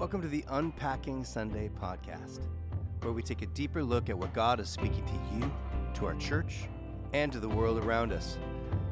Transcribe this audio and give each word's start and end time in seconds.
Welcome 0.00 0.22
to 0.22 0.28
the 0.28 0.46
Unpacking 0.48 1.24
Sunday 1.24 1.68
podcast, 1.78 2.40
where 3.02 3.12
we 3.12 3.22
take 3.22 3.42
a 3.42 3.46
deeper 3.48 3.84
look 3.84 4.08
at 4.08 4.16
what 4.16 4.32
God 4.32 4.58
is 4.58 4.70
speaking 4.70 5.04
to 5.04 5.36
you, 5.36 5.52
to 5.92 6.06
our 6.06 6.14
church, 6.14 6.70
and 7.12 7.30
to 7.30 7.38
the 7.38 7.50
world 7.50 7.84
around 7.84 8.10
us. 8.10 8.38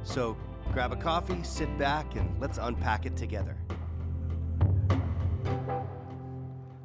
So 0.03 0.37
grab 0.71 0.93
a 0.93 0.97
coffee, 0.97 1.43
sit 1.43 1.79
back, 1.79 2.15
and 2.15 2.39
let's 2.39 2.59
unpack 2.59 3.07
it 3.07 3.17
together. 3.17 3.57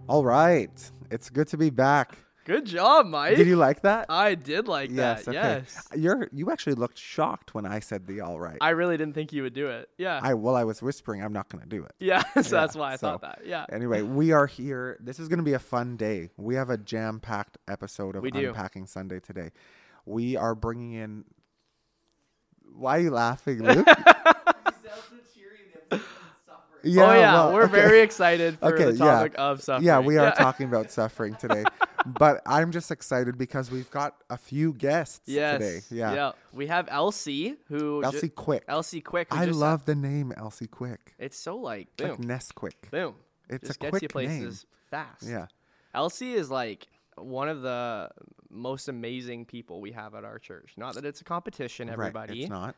All 0.07 0.24
right. 0.24 0.71
It's 1.11 1.29
good 1.29 1.50
to 1.50 1.57
be 1.57 1.69
back. 1.69 2.18
Good 2.46 2.66
job, 2.66 3.05
Mike. 3.05 3.38
Did 3.38 3.48
you 3.48 3.55
like 3.55 3.82
that? 3.84 4.07
I 4.10 4.36
did 4.36 4.68
like 4.68 4.89
yes, 4.92 5.23
that. 5.25 5.36
okay. 5.36 5.64
Yes. 5.66 5.88
You're 5.96 6.28
you 6.34 6.52
actually 6.52 6.75
looked 6.75 6.98
shocked 6.98 7.54
when 7.55 7.66
I 7.66 7.80
said 7.80 8.05
the 8.05 8.20
all 8.21 8.38
right. 8.39 8.57
I 8.60 8.71
really 8.71 8.98
didn't 8.98 9.14
think 9.14 9.32
you 9.32 9.43
would 9.43 9.54
do 9.54 9.68
it. 9.68 9.88
Yeah. 9.98 10.20
I 10.21 10.34
well 10.34 10.56
I 10.56 10.66
was 10.66 10.82
whispering 10.82 11.24
I'm 11.24 11.32
not 11.32 11.48
going 11.50 11.64
to 11.64 11.70
do 11.70 11.84
it. 11.84 11.93
yeah. 12.00 12.21
So 12.34 12.39
Yeah, 12.42 12.61
that's 12.61 12.75
why 12.75 12.93
I 12.93 12.96
so- 12.98 13.07
thought 13.11 13.21
that. 13.21 13.42
Yeah. 13.46 13.65
Anyway, 13.71 14.01
we 14.01 14.32
are 14.32 14.46
here. 14.48 14.98
This 15.00 15.20
is 15.20 15.29
going 15.29 15.37
to 15.39 15.43
be 15.43 15.54
a 15.54 15.60
fun 15.60 15.96
day. 15.96 16.32
We 16.37 16.56
have 16.56 16.70
a 16.70 16.78
jam-packed 16.78 17.57
episode 17.68 18.15
of. 18.18 18.25
Unpacking 18.25 18.87
Sunday 18.87 19.20
today. 19.21 19.51
We 20.06 20.36
are 20.36 20.54
bringing 20.56 20.93
in 20.93 21.23
Why 22.75 22.98
are 22.98 23.01
you 23.01 23.12
laughing, 23.12 23.64
Luke? 23.64 23.87
oh 26.86 27.14
yeah, 27.14 27.34
well, 27.34 27.54
we're 27.54 27.64
okay. 27.64 27.71
very 27.71 28.01
excited 28.01 28.60
for 28.60 28.73
Okay, 28.73 28.92
the 28.92 29.06
yeah. 29.06 29.28
of 29.37 29.62
suffering. 29.62 29.86
Yeah, 29.86 30.00
we 30.00 30.18
are 30.18 30.34
talking 30.36 30.68
about 30.68 30.92
suffering 30.92 31.36
today. 31.36 31.64
But 32.06 32.42
I'm 32.45 32.72
just 32.72 32.92
excited 32.92 33.38
because 33.38 33.72
we've 33.72 33.89
got 33.92 34.16
a 34.30 34.38
few 34.38 34.73
guests 34.73 35.22
Yes. 35.25 35.59
today. 35.59 35.81
Yeah. 35.89 36.31
We 36.52 36.67
have 36.67 36.88
Elsie, 36.92 37.58
who 37.67 38.02
ju- 38.02 38.06
Elsie 38.06 38.30
Quick. 38.30 38.64
Elsie 38.67 39.02
Quick. 39.02 39.28
I 39.31 39.45
love 39.45 39.86
the 39.86 39.95
name 39.95 40.34
Elsie 40.36 40.67
Quick. 40.67 41.14
It's 41.17 41.38
so 41.38 41.56
like 41.58 41.88
It's 41.98 42.17
boom, 42.17 42.28
like 42.28 42.92
boom. 42.92 43.16
It's 43.50 43.68
just 43.68 43.80
a 43.84 43.92
gets 43.92 44.02
you 44.02 44.08
quick 44.10 44.28
name. 44.28 44.42
places 44.42 44.66
fast. 44.90 45.23
Yeah. 45.23 45.48
Elsie 45.94 46.34
is 46.34 46.50
like 46.50 46.88
one 47.16 47.48
of 47.50 47.62
the 47.62 48.10
most 48.50 48.88
amazing 48.88 49.45
people 49.45 49.82
we 49.82 49.92
have 49.92 50.16
at 50.16 50.23
our 50.23 50.40
church. 50.40 50.73
Not 50.78 50.95
that 50.95 51.06
it's 51.06 51.22
a 51.22 51.23
competition, 51.23 51.90
everybody. 51.90 52.34
Right. 52.34 52.42
It's 52.42 52.50
not. 52.50 52.76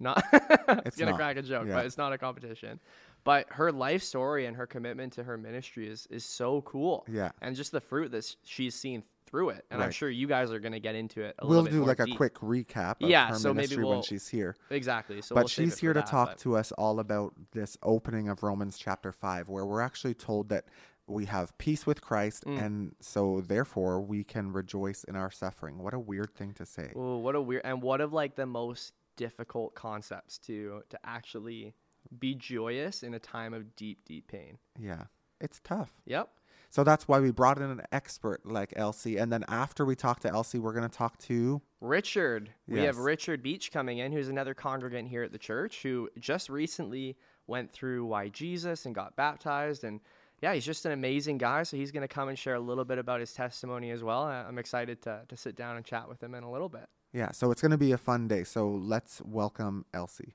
Not 0.00 0.22
it's, 0.32 0.96
gonna 0.96 1.10
not. 1.12 1.18
crack 1.18 1.36
a 1.36 1.42
joke 1.42 1.66
Yeah. 1.68 1.74
but 1.74 1.86
it's 1.86 1.98
not 1.98 2.12
a 2.12 2.18
competition 2.18 2.80
but 3.22 3.46
her 3.50 3.70
life 3.70 4.02
story 4.02 4.46
and 4.46 4.56
her 4.56 4.66
commitment 4.66 5.12
to 5.14 5.24
her 5.24 5.36
ministry 5.36 5.88
is 5.88 6.06
is 6.10 6.24
so 6.24 6.62
cool 6.62 7.04
Yeah. 7.08 7.30
and 7.42 7.54
just 7.54 7.70
the 7.72 7.80
fruit 7.80 8.10
that 8.12 8.34
she's 8.44 8.74
seen 8.74 9.02
through 9.26 9.50
it 9.50 9.64
and 9.70 9.80
i'm 9.80 9.92
sure 9.92 10.10
you 10.10 10.26
guys 10.26 10.50
are 10.50 10.58
gonna 10.58 10.80
get 10.80 10.94
into 10.96 11.22
it 11.22 11.36
a 11.38 11.46
We'll 11.46 11.62
little 11.62 11.64
bit 11.66 11.72
do 11.72 11.84
like 11.84 12.00
a 12.00 12.16
quick 12.16 12.34
recap 12.40 13.00
of 13.02 13.08
Yeah, 13.10 13.28
her 13.28 13.34
so 13.36 13.50
maybe 13.54 13.58
ministry 13.68 13.84
when 13.84 13.92
we'll- 13.96 14.02
she's 14.02 14.26
here. 14.26 14.56
exactly 14.70 15.22
so 15.22 15.34
but 15.36 15.42
we'll 15.42 15.48
she's 15.48 15.78
here 15.78 15.92
to 15.92 16.00
that, 16.00 16.06
talk 16.08 16.28
but- 16.30 16.38
to 16.38 16.56
us 16.56 16.72
all 16.72 16.98
about 16.98 17.34
this 17.52 17.76
opening 17.82 18.28
of 18.28 18.42
Romans 18.42 18.76
chapter 18.78 19.12
5, 19.12 19.48
where 19.48 19.64
we're 19.64 19.82
actually 19.82 20.14
told 20.14 20.48
that 20.48 20.64
we 21.06 21.26
have 21.26 21.56
peace 21.58 21.86
with 21.86 22.00
Christ, 22.00 22.44
Mm. 22.44 22.62
and 22.64 22.94
so 23.00 23.40
therefore 23.40 24.00
we 24.00 24.22
can 24.24 24.52
rejoice 24.52 25.02
in 25.04 25.14
our 25.16 25.30
suffering. 25.30 25.78
What 25.78 25.92
a 25.94 25.98
weird 25.98 26.34
thing 26.34 26.52
to 26.54 26.64
say. 26.66 26.92
Ooh, 26.96 27.18
what 27.18 27.34
a 27.36 27.40
weird 27.40 27.62
and 27.64 27.82
one 27.82 28.00
of 28.00 28.12
like 28.12 28.34
the 28.36 28.46
most 28.46 28.92
difficult 29.20 29.74
concepts 29.74 30.38
to 30.38 30.82
to 30.88 30.98
actually 31.04 31.74
be 32.18 32.34
joyous 32.34 33.02
in 33.02 33.12
a 33.12 33.18
time 33.18 33.52
of 33.52 33.76
deep 33.76 33.98
deep 34.06 34.26
pain 34.28 34.56
Yeah. 34.78 35.04
It's 35.42 35.60
tough. 35.62 35.90
yep 36.06 36.30
So 36.70 36.84
that's 36.84 37.06
why 37.06 37.20
we 37.20 37.30
brought 37.30 37.58
in 37.58 37.64
an 37.64 37.82
expert 37.92 38.40
like 38.46 38.72
Elsie. 38.76 39.18
And 39.18 39.30
then 39.30 39.44
after 39.48 39.84
we 39.84 39.94
talk 39.94 40.20
to 40.20 40.28
Elsie, 40.28 40.58
we're 40.58 40.72
going 40.72 40.88
to 40.88 40.96
talk 40.96 41.18
to. 41.30 41.60
Richard. 41.80 42.50
We 42.68 42.80
have 42.84 42.98
Richard 42.98 43.42
Beach 43.42 43.72
coming 43.72 43.98
in, 43.98 44.12
who's 44.12 44.28
another 44.28 44.54
congregant 44.54 45.08
here 45.08 45.22
at 45.22 45.32
the 45.32 45.38
church 45.38 45.82
who 45.82 46.08
just 46.18 46.48
recently 46.48 47.16
went 47.46 47.72
through 47.72 48.04
Why 48.06 48.28
Jesus 48.28 48.86
and 48.86 48.94
got 48.94 49.16
baptized. 49.16 49.82
And 49.82 50.00
yeah, 50.40 50.54
he's 50.54 50.64
just 50.64 50.86
an 50.86 50.92
amazing 50.92 51.38
guy. 51.38 51.64
So 51.64 51.76
he's 51.76 51.90
going 51.90 52.06
to 52.08 52.14
come 52.14 52.28
and 52.28 52.38
share 52.38 52.54
a 52.54 52.60
little 52.60 52.84
bit 52.84 52.98
about 52.98 53.20
his 53.20 53.32
testimony 53.32 53.90
as 53.90 54.02
well. 54.02 54.22
I'm 54.22 54.58
excited 54.58 55.02
to, 55.02 55.22
to 55.28 55.36
sit 55.36 55.56
down 55.56 55.76
and 55.76 55.84
chat 55.84 56.08
with 56.08 56.22
him 56.22 56.34
in 56.34 56.44
a 56.44 56.50
little 56.50 56.68
bit. 56.68 56.88
Yeah, 57.12 57.32
so 57.32 57.50
it's 57.50 57.60
going 57.60 57.72
to 57.72 57.78
be 57.78 57.92
a 57.92 57.98
fun 57.98 58.28
day. 58.28 58.44
So 58.44 58.68
let's 58.70 59.20
welcome 59.22 59.84
Elsie. 59.92 60.32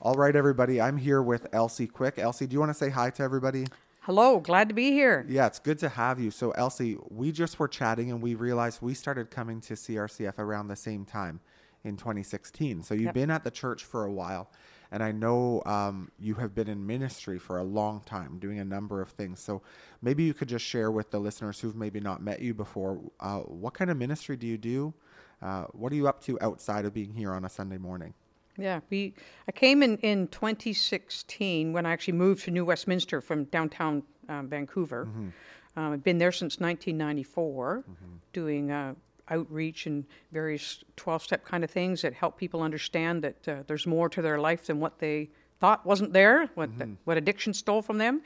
All 0.00 0.14
right, 0.14 0.36
everybody. 0.36 0.80
I'm 0.80 0.96
here 0.98 1.22
with 1.22 1.46
Elsie 1.52 1.86
Quick. 1.86 2.18
Elsie, 2.18 2.46
do 2.46 2.52
you 2.54 2.60
want 2.60 2.70
to 2.70 2.74
say 2.74 2.90
hi 2.90 3.10
to 3.10 3.22
everybody? 3.22 3.66
Hello, 4.02 4.38
glad 4.38 4.68
to 4.68 4.74
be 4.74 4.90
here. 4.92 5.24
Yeah, 5.28 5.46
it's 5.46 5.58
good 5.58 5.78
to 5.78 5.88
have 5.88 6.20
you. 6.20 6.30
So, 6.30 6.50
Elsie, 6.52 6.98
we 7.08 7.32
just 7.32 7.58
were 7.58 7.68
chatting 7.68 8.10
and 8.10 8.20
we 8.20 8.34
realized 8.34 8.82
we 8.82 8.92
started 8.92 9.30
coming 9.30 9.62
to 9.62 9.74
CRCF 9.74 10.38
around 10.38 10.68
the 10.68 10.76
same 10.76 11.06
time 11.06 11.40
in 11.84 11.96
2016. 11.96 12.82
So, 12.82 12.92
you've 12.92 13.04
Yep. 13.06 13.14
been 13.14 13.30
at 13.30 13.44
the 13.44 13.50
church 13.50 13.82
for 13.82 14.04
a 14.04 14.12
while, 14.12 14.50
and 14.94 15.02
I 15.02 15.10
know 15.10 15.60
um, 15.66 16.12
you 16.20 16.34
have 16.34 16.54
been 16.54 16.68
in 16.68 16.86
ministry 16.86 17.36
for 17.36 17.58
a 17.58 17.64
long 17.64 18.02
time, 18.06 18.38
doing 18.38 18.60
a 18.60 18.64
number 18.64 19.02
of 19.02 19.08
things. 19.08 19.40
So, 19.40 19.60
maybe 20.00 20.22
you 20.22 20.32
could 20.32 20.48
just 20.48 20.64
share 20.64 20.88
with 20.88 21.10
the 21.10 21.18
listeners 21.18 21.58
who've 21.58 21.74
maybe 21.74 21.98
not 21.98 22.22
met 22.22 22.40
you 22.40 22.54
before 22.54 23.00
uh, 23.18 23.40
what 23.40 23.74
kind 23.74 23.90
of 23.90 23.96
ministry 23.96 24.36
do 24.36 24.46
you 24.46 24.56
do? 24.56 24.94
Uh, 25.42 25.64
what 25.72 25.90
are 25.92 25.96
you 25.96 26.06
up 26.06 26.22
to 26.26 26.40
outside 26.40 26.84
of 26.84 26.94
being 26.94 27.12
here 27.12 27.32
on 27.32 27.44
a 27.44 27.48
Sunday 27.48 27.76
morning? 27.76 28.14
Yeah, 28.56 28.78
we. 28.88 29.14
I 29.48 29.52
came 29.52 29.82
in 29.82 29.98
in 29.98 30.28
2016 30.28 31.72
when 31.72 31.86
I 31.86 31.90
actually 31.90 32.14
moved 32.14 32.44
to 32.44 32.52
New 32.52 32.64
Westminster 32.64 33.20
from 33.20 33.46
downtown 33.46 34.04
um, 34.28 34.46
Vancouver. 34.46 35.06
Mm-hmm. 35.06 35.28
Um, 35.76 35.92
I've 35.92 36.04
been 36.04 36.18
there 36.18 36.30
since 36.30 36.60
1994, 36.60 37.84
doing 38.32 38.70
uh, 38.70 38.94
outreach 39.30 39.86
and 39.86 40.04
various 40.32 40.84
12-step 40.96 41.44
kind 41.44 41.64
of 41.64 41.70
things 41.70 42.02
that 42.02 42.12
help 42.12 42.36
people 42.38 42.62
understand 42.62 43.22
that 43.22 43.48
uh, 43.48 43.62
there's 43.66 43.86
more 43.86 44.08
to 44.08 44.22
their 44.22 44.38
life 44.38 44.66
than 44.66 44.80
what 44.80 44.98
they 44.98 45.30
thought 45.60 45.86
wasn't 45.86 46.12
there, 46.12 46.50
what 46.54 46.78
the, 46.78 46.90
what 47.04 47.16
addiction 47.16 47.54
stole 47.54 47.82
from 47.82 47.98
them. 47.98 48.22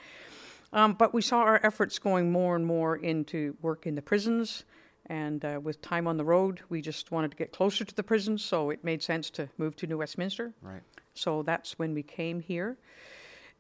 Um, 0.72 0.94
but 0.94 1.14
we 1.14 1.22
saw 1.22 1.38
our 1.38 1.60
efforts 1.62 1.98
going 1.98 2.30
more 2.30 2.56
and 2.56 2.66
more 2.66 2.96
into 2.96 3.56
work 3.62 3.86
in 3.86 3.94
the 3.94 4.02
prisons. 4.02 4.64
And 5.06 5.44
uh, 5.44 5.60
with 5.62 5.80
time 5.80 6.06
on 6.06 6.16
the 6.18 6.24
road, 6.24 6.60
we 6.68 6.82
just 6.82 7.10
wanted 7.10 7.30
to 7.30 7.36
get 7.36 7.52
closer 7.52 7.84
to 7.84 7.94
the 7.94 8.02
prisons, 8.02 8.44
so 8.44 8.70
it 8.70 8.84
made 8.84 9.02
sense 9.02 9.30
to 9.30 9.48
move 9.56 9.74
to 9.76 9.86
New 9.86 9.98
Westminster. 9.98 10.52
Right. 10.60 10.82
So 11.14 11.42
that's 11.42 11.78
when 11.78 11.94
we 11.94 12.02
came 12.02 12.40
here, 12.40 12.76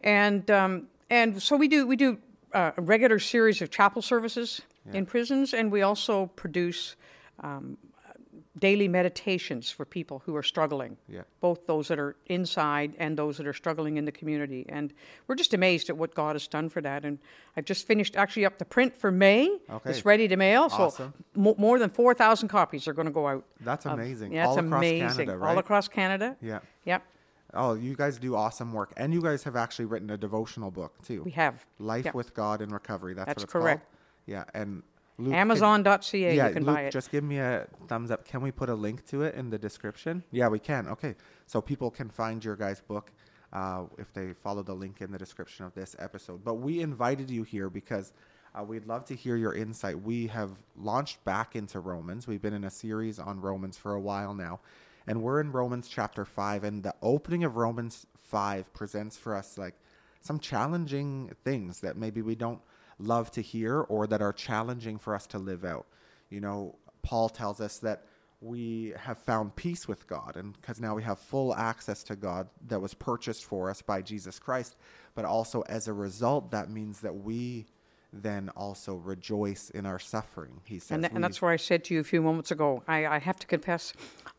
and 0.02 0.48
um, 0.50 0.88
and 1.10 1.42
so 1.42 1.56
we 1.56 1.66
do 1.66 1.86
we 1.86 1.96
do 1.96 2.18
uh, 2.52 2.72
a 2.76 2.82
regular 2.82 3.18
series 3.18 3.62
of 3.62 3.70
chapel 3.70 4.02
services 4.02 4.60
in 4.92 5.06
prisons, 5.06 5.54
and 5.54 5.72
we 5.72 5.82
also 5.82 6.26
produce 6.36 6.96
um, 7.40 7.76
daily 8.58 8.88
meditations 8.88 9.70
for 9.70 9.84
people 9.84 10.20
who 10.26 10.34
are 10.34 10.42
struggling. 10.42 10.96
Yeah. 11.08 11.22
Both 11.40 11.66
those 11.66 11.88
that 11.88 11.98
are 11.98 12.16
inside 12.26 12.94
and 12.98 13.16
those 13.16 13.36
that 13.36 13.46
are 13.46 13.52
struggling 13.52 13.96
in 13.96 14.04
the 14.04 14.12
community, 14.12 14.66
and 14.68 14.92
we're 15.26 15.34
just 15.36 15.54
amazed 15.54 15.88
at 15.90 15.96
what 15.96 16.14
God 16.14 16.34
has 16.34 16.46
done 16.48 16.68
for 16.68 16.80
that. 16.80 17.04
And 17.04 17.18
I've 17.56 17.64
just 17.64 17.86
finished 17.86 18.16
actually 18.16 18.44
up 18.46 18.58
the 18.58 18.64
print 18.64 18.96
for 18.96 19.10
May. 19.12 19.58
Okay. 19.70 19.90
It's 19.90 20.04
ready 20.04 20.26
to 20.28 20.36
mail. 20.36 20.68
So 20.70 20.76
Awesome. 20.84 21.14
mo- 21.36 21.54
more 21.58 21.78
than 21.78 21.90
four 21.90 22.14
thousand 22.14 22.48
copies 22.48 22.88
are 22.88 22.92
going 22.92 23.06
to 23.06 23.12
go 23.12 23.26
out. 23.28 23.44
That's 23.60 23.86
of- 23.86 23.92
amazing. 23.92 24.32
Yeah, 24.32 24.42
it's 24.44 24.48
All 24.50 24.58
across 24.58 24.78
amazing. 24.78 25.08
Canada, 25.08 25.36
right? 25.36 25.50
All 25.50 25.58
across 25.58 25.88
Canada. 25.88 26.36
Yeah. 26.40 26.60
Yep. 26.84 27.02
Oh, 27.54 27.74
you 27.74 27.96
guys 27.96 28.18
do 28.18 28.34
awesome 28.36 28.72
work. 28.74 28.92
And 28.98 29.14
you 29.14 29.22
guys 29.22 29.42
have 29.44 29.56
actually 29.56 29.86
written 29.86 30.10
a 30.10 30.18
devotional 30.18 30.70
book, 30.70 30.92
too. 31.02 31.22
We 31.22 31.30
have. 31.30 31.64
Life 31.78 32.04
Yep. 32.06 32.14
with 32.14 32.34
God 32.34 32.60
in 32.60 32.68
Recovery. 32.70 33.14
That's, 33.14 33.26
That's 33.26 33.38
what 33.38 33.44
it's 33.44 33.52
correct. 33.52 33.80
called. 33.84 33.94
Yeah, 34.26 34.44
and 34.52 34.82
Luke, 35.18 35.34
Amazon.ca. 35.34 36.36
yeah, 36.36 36.46
you 36.48 36.54
can 36.54 36.64
Luke, 36.64 36.76
buy 36.76 36.82
it. 36.82 36.92
just 36.92 37.10
give 37.10 37.24
me 37.24 37.38
a 37.38 37.66
thumbs 37.88 38.10
up. 38.10 38.24
Can 38.24 38.40
we 38.40 38.52
put 38.52 38.68
a 38.68 38.74
link 38.74 39.04
to 39.08 39.22
it 39.22 39.34
in 39.34 39.50
the 39.50 39.58
description? 39.58 40.22
Yeah, 40.30 40.48
we 40.48 40.60
can. 40.60 40.86
Okay, 40.88 41.16
so 41.46 41.60
people 41.60 41.90
can 41.90 42.08
find 42.08 42.44
your 42.44 42.54
guys' 42.54 42.80
book 42.80 43.10
uh, 43.52 43.84
if 43.98 44.12
they 44.12 44.32
follow 44.32 44.62
the 44.62 44.74
link 44.74 45.00
in 45.00 45.10
the 45.10 45.18
description 45.18 45.64
of 45.66 45.74
this 45.74 45.96
episode. 45.98 46.44
But 46.44 46.54
we 46.56 46.80
invited 46.80 47.30
you 47.30 47.42
here 47.42 47.68
because 47.68 48.12
uh, 48.54 48.62
we'd 48.62 48.86
love 48.86 49.04
to 49.06 49.14
hear 49.16 49.36
your 49.36 49.54
insight. 49.54 50.00
We 50.00 50.28
have 50.28 50.50
launched 50.76 51.24
back 51.24 51.56
into 51.56 51.80
Romans. 51.80 52.26
We've 52.28 52.42
been 52.42 52.54
in 52.54 52.64
a 52.64 52.70
series 52.70 53.18
on 53.18 53.40
Romans 53.40 53.76
for 53.76 53.94
a 53.94 54.00
while 54.00 54.34
now, 54.34 54.60
and 55.06 55.22
we're 55.22 55.40
in 55.40 55.50
Romans 55.50 55.88
chapter 55.88 56.24
five. 56.24 56.62
And 56.62 56.82
the 56.84 56.94
opening 57.02 57.42
of 57.42 57.56
Romans 57.56 58.06
five 58.16 58.72
presents 58.72 59.16
for 59.16 59.34
us 59.34 59.58
like 59.58 59.74
some 60.20 60.38
challenging 60.38 61.32
things 61.44 61.80
that 61.80 61.96
maybe 61.96 62.22
we 62.22 62.34
don't 62.34 62.60
love 62.98 63.30
to 63.32 63.42
hear 63.42 63.80
or 63.80 64.06
that 64.06 64.22
are 64.22 64.32
challenging 64.32 64.98
for 64.98 65.14
us 65.14 65.26
to 65.28 65.38
live 65.38 65.64
out. 65.64 65.86
You 66.30 66.40
know, 66.40 66.76
Paul 67.02 67.28
tells 67.28 67.60
us 67.60 67.78
that 67.78 68.04
we 68.40 68.94
have 68.96 69.18
found 69.18 69.56
peace 69.56 69.88
with 69.88 70.06
God 70.06 70.36
and 70.36 70.52
because 70.52 70.80
now 70.80 70.94
we 70.94 71.02
have 71.02 71.18
full 71.18 71.54
access 71.54 72.04
to 72.04 72.16
God 72.16 72.48
that 72.68 72.80
was 72.80 72.94
purchased 72.94 73.44
for 73.44 73.68
us 73.68 73.82
by 73.82 74.00
Jesus 74.02 74.38
Christ, 74.38 74.76
but 75.14 75.24
also 75.24 75.62
as 75.62 75.88
a 75.88 75.92
result 75.92 76.52
that 76.52 76.70
means 76.70 77.00
that 77.00 77.16
we 77.16 77.66
then 78.12 78.48
also 78.56 78.94
rejoice 78.94 79.70
in 79.70 79.84
our 79.84 79.98
suffering. 79.98 80.60
He 80.64 80.78
says 80.78 80.92
and, 80.92 81.04
and 81.04 81.22
that's 81.22 81.42
where 81.42 81.50
I 81.50 81.56
said 81.56 81.84
to 81.84 81.94
you 81.94 82.00
a 82.00 82.04
few 82.04 82.22
moments 82.22 82.50
ago, 82.50 82.82
I, 82.88 83.06
I 83.06 83.18
have 83.18 83.36
to 83.40 83.46
confess, 83.46 83.92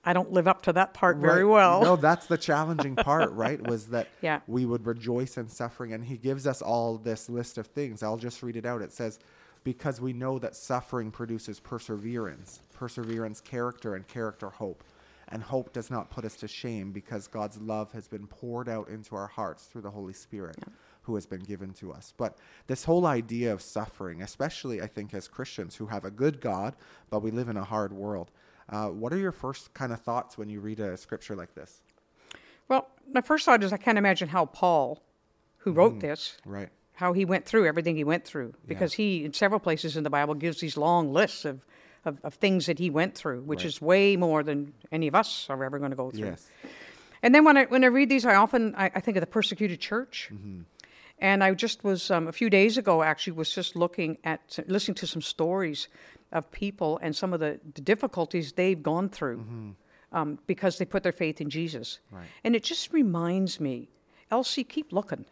I 0.03 0.13
don't 0.13 0.31
live 0.31 0.47
up 0.47 0.63
to 0.63 0.73
that 0.73 0.93
part 0.93 1.17
very 1.17 1.43
Right. 1.43 1.51
well. 1.53 1.81
No, 1.83 1.95
that's 1.95 2.25
the 2.25 2.37
challenging 2.37 2.95
part, 2.95 3.31
right? 3.33 3.61
Was 3.61 3.87
that 3.87 4.07
Yeah. 4.21 4.39
we 4.47 4.65
would 4.65 4.85
rejoice 4.87 5.37
in 5.37 5.47
suffering. 5.49 5.93
And 5.93 6.03
he 6.03 6.17
gives 6.17 6.47
us 6.47 6.61
all 6.63 6.97
this 6.97 7.29
list 7.29 7.57
of 7.59 7.67
things. 7.67 8.01
I'll 8.01 8.17
just 8.17 8.41
read 8.41 8.55
it 8.55 8.65
out. 8.65 8.81
It 8.81 8.91
says, 8.91 9.19
Because 9.63 10.01
we 10.01 10.13
know 10.13 10.39
that 10.39 10.55
suffering 10.55 11.11
produces 11.11 11.59
perseverance, 11.59 12.61
perseverance, 12.73 13.39
character, 13.39 13.95
and 13.95 14.07
character, 14.07 14.49
hope. 14.49 14.83
And 15.31 15.43
hope 15.43 15.73
does 15.73 15.91
not 15.91 16.09
put 16.09 16.25
us 16.25 16.35
to 16.37 16.47
shame 16.47 16.91
because 16.91 17.27
God's 17.27 17.61
love 17.61 17.91
has 17.91 18.07
been 18.07 18.25
poured 18.25 18.67
out 18.67 18.89
into 18.89 19.15
our 19.15 19.27
hearts 19.27 19.65
through 19.65 19.83
the 19.83 19.91
Holy 19.91 20.13
Spirit 20.13 20.57
who 21.03 21.15
has 21.15 21.25
been 21.25 21.41
given 21.41 21.73
to 21.73 21.91
us. 21.91 22.13
But 22.17 22.37
this 22.67 22.83
whole 22.83 23.05
idea 23.05 23.51
of 23.53 23.61
suffering, 23.61 24.21
especially 24.21 24.81
I 24.81 24.87
think 24.87 25.13
as 25.13 25.27
Christians 25.27 25.75
who 25.75 25.87
have 25.87 26.05
a 26.05 26.11
good 26.11 26.39
God, 26.41 26.75
but 27.09 27.21
we 27.21 27.31
live 27.31 27.49
in 27.49 27.57
a 27.57 27.63
hard 27.63 27.91
world, 27.93 28.31
uh, 28.69 28.87
what 28.89 29.11
are 29.13 29.17
your 29.17 29.31
first 29.31 29.73
kind 29.73 29.91
of 29.91 30.01
thoughts 30.01 30.37
when 30.37 30.49
you 30.49 30.59
read 30.59 30.79
a 30.79 30.95
scripture 30.97 31.35
like 31.35 31.55
this? 31.55 31.81
Well, 32.67 32.87
my 33.11 33.21
first 33.21 33.45
thought 33.45 33.63
is 33.63 33.73
I 33.73 33.77
can't 33.77 33.97
imagine 33.97 34.29
how 34.29 34.45
Paul, 34.45 35.01
who 35.59 35.71
wrote 35.71 35.99
this, 35.99 36.37
Right. 36.45 36.69
how 36.93 37.13
he 37.13 37.25
went 37.25 37.45
through 37.45 37.65
everything 37.65 37.95
he 37.95 38.03
went 38.03 38.25
through 38.25 38.53
because 38.67 38.93
he 38.93 39.25
in 39.25 39.33
several 39.33 39.59
places 39.59 39.95
in 39.97 40.03
the 40.03 40.09
bible 40.09 40.35
gives 40.35 40.59
these 40.59 40.75
long 40.77 41.11
lists 41.13 41.45
of, 41.45 41.61
of, 42.05 42.19
of 42.23 42.33
things 42.35 42.65
that 42.67 42.77
he 42.77 42.89
went 42.89 43.15
through 43.15 43.41
which 43.41 43.59
Right. 43.61 43.65
is 43.67 43.81
way 43.81 44.15
more 44.17 44.43
than 44.43 44.73
any 44.91 45.07
of 45.07 45.15
us 45.15 45.47
are 45.49 45.63
ever 45.63 45.79
going 45.79 45.91
to 45.91 45.95
go 45.97 46.11
through 46.11 46.25
Yes. 46.27 46.47
and 47.23 47.33
then 47.33 47.45
when 47.45 47.55
i 47.57 47.63
when 47.65 47.83
i 47.85 47.87
read 47.87 48.09
these 48.09 48.25
i 48.25 48.35
often 48.35 48.75
i, 48.75 48.91
I 48.93 48.99
think 48.99 49.15
of 49.17 49.21
the 49.21 49.27
persecuted 49.27 49.79
church 49.79 50.29
Mm-hmm. 50.33 50.61
And 51.21 51.43
i 51.43 51.53
just 51.53 51.83
was 51.83 52.11
um, 52.11 52.27
a 52.27 52.31
few 52.31 52.49
days 52.49 52.77
ago 52.77 53.03
actually 53.03 53.33
was 53.33 53.51
just 53.53 53.75
looking 53.75 54.17
at 54.23 54.59
listening 54.67 54.95
to 54.95 55.07
some 55.07 55.21
stories 55.21 55.87
of 56.31 56.49
people 56.51 56.99
and 57.01 57.15
some 57.15 57.33
of 57.33 57.39
the, 57.39 57.59
the 57.73 57.81
difficulties 57.81 58.53
they've 58.53 58.83
gone 58.83 59.09
through 59.09 59.75
um, 60.11 60.39
because 60.47 60.77
they 60.77 60.85
put 60.85 61.03
their 61.03 61.11
faith 61.11 61.41
in 61.41 61.49
jesus. 61.49 61.99
Right. 62.11 62.27
and 62.43 62.55
it 62.55 62.63
just 62.63 62.93
reminds 62.93 63.59
me 63.59 63.89
elsie 64.31 64.63
keep 64.63 64.91
looking. 64.93 65.25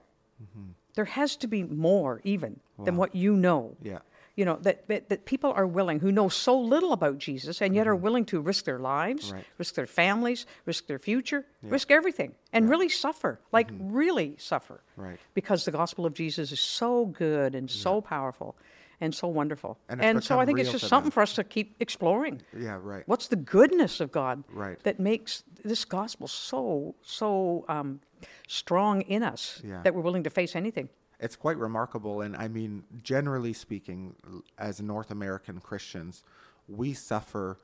There 0.95 1.05
has 1.05 1.35
to 1.37 1.47
be 1.47 1.63
more 1.63 2.21
even 2.23 2.59
than 2.83 2.95
what 2.97 3.13
you 3.15 3.35
know. 3.35 3.75
Yeah. 3.83 3.99
You 4.37 4.45
know 4.45 4.57
that, 4.61 4.87
that 4.87 5.09
that 5.09 5.25
people 5.25 5.51
are 5.51 5.67
willing 5.67 5.99
who 5.99 6.11
know 6.11 6.29
so 6.29 6.57
little 6.57 6.93
about 6.93 7.17
jesus 7.17 7.61
and 7.61 7.75
yet 7.75 7.87
are 7.87 7.95
willing 7.95 8.23
to 8.23 8.39
risk 8.39 8.63
their 8.65 8.79
lives 8.79 9.33
Right. 9.33 9.43
risk 9.57 9.73
their 9.75 9.87
families 9.87 10.45
risk 10.65 10.87
their 10.87 10.99
future 10.99 11.45
risk 11.63 11.91
everything 11.91 12.31
and 12.53 12.69
really 12.69 12.87
suffer 12.87 13.39
like 13.51 13.69
really 13.79 14.35
suffer 14.37 14.81
Right. 14.95 15.19
because 15.33 15.65
the 15.65 15.71
gospel 15.71 16.05
of 16.05 16.13
jesus 16.13 16.51
is 16.51 16.59
so 16.61 17.07
good 17.07 17.55
and 17.55 17.69
so 17.69 17.99
powerful 17.99 18.55
and 19.01 19.13
so 19.13 19.27
wonderful 19.27 19.77
And 19.89 20.01
it's 20.01 20.27
so 20.27 20.39
i 20.39 20.45
think 20.45 20.59
it's 20.59 20.71
just 20.71 20.87
something 20.87 21.09
them. 21.09 21.11
for 21.17 21.21
us 21.23 21.33
to 21.33 21.43
keep 21.43 21.75
exploring 21.79 22.41
Yeah, 22.55 22.77
right. 22.81 23.03
what's 23.07 23.27
the 23.27 23.35
goodness 23.35 23.99
of 23.99 24.11
God 24.11 24.43
Right. 24.53 24.79
that 24.83 24.99
makes 24.99 25.43
this 25.63 25.83
gospel 25.85 26.27
so 26.27 26.95
so 27.01 27.65
um, 27.67 27.99
strong 28.47 29.01
in 29.01 29.23
us 29.23 29.61
Yeah. 29.63 29.81
that 29.83 29.93
we're 29.95 30.01
willing 30.01 30.23
to 30.23 30.29
face 30.29 30.55
anything. 30.55 30.89
It's 31.19 31.35
quite 31.35 31.57
remarkable. 31.57 32.21
And 32.21 32.35
I 32.35 32.47
mean, 32.47 32.83
generally 33.01 33.53
speaking, 33.53 34.15
as 34.57 34.81
North 34.81 35.09
American 35.09 35.59
Christians, 35.59 36.23
we 36.67 36.93
suffer 36.93 37.59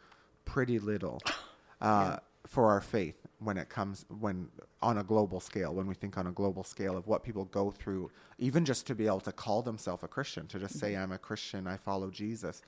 pretty 0.45 0.79
little 0.79 1.21
uh, 1.81 2.17
for 2.47 2.69
our 2.69 2.81
faith 2.81 3.15
when 3.39 3.57
it 3.57 3.69
comes 3.69 4.05
when 4.19 4.49
on 4.81 4.97
a 4.97 5.03
global 5.03 5.39
scale. 5.39 5.73
When 5.73 5.87
we 5.87 5.93
think 5.93 6.17
on 6.17 6.27
a 6.27 6.31
global 6.31 6.63
scale 6.63 6.97
of 6.97 7.07
what 7.07 7.23
people 7.23 7.45
go 7.45 7.71
through, 7.71 8.11
even 8.39 8.65
just 8.65 8.87
to 8.87 8.95
be 8.95 9.05
able 9.05 9.21
to 9.21 9.31
call 9.31 9.61
themselves 9.61 10.03
a 10.03 10.07
Christian, 10.07 10.47
to 10.47 10.59
just 10.59 10.79
say 10.79 10.95
I'm 10.95 11.11
a 11.11 11.17
Christian, 11.17 11.67
I 11.67 11.77
follow 11.77 12.09
Jesus. 12.09 12.61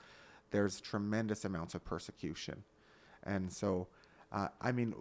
There's 0.51 0.79
tremendous 0.79 1.43
amounts 1.45 1.73
of 1.73 1.83
persecution, 1.83 2.63
and 3.23 3.51
so 3.51 3.87
uh, 4.31 4.49
I 4.61 4.71
mean. 4.71 4.93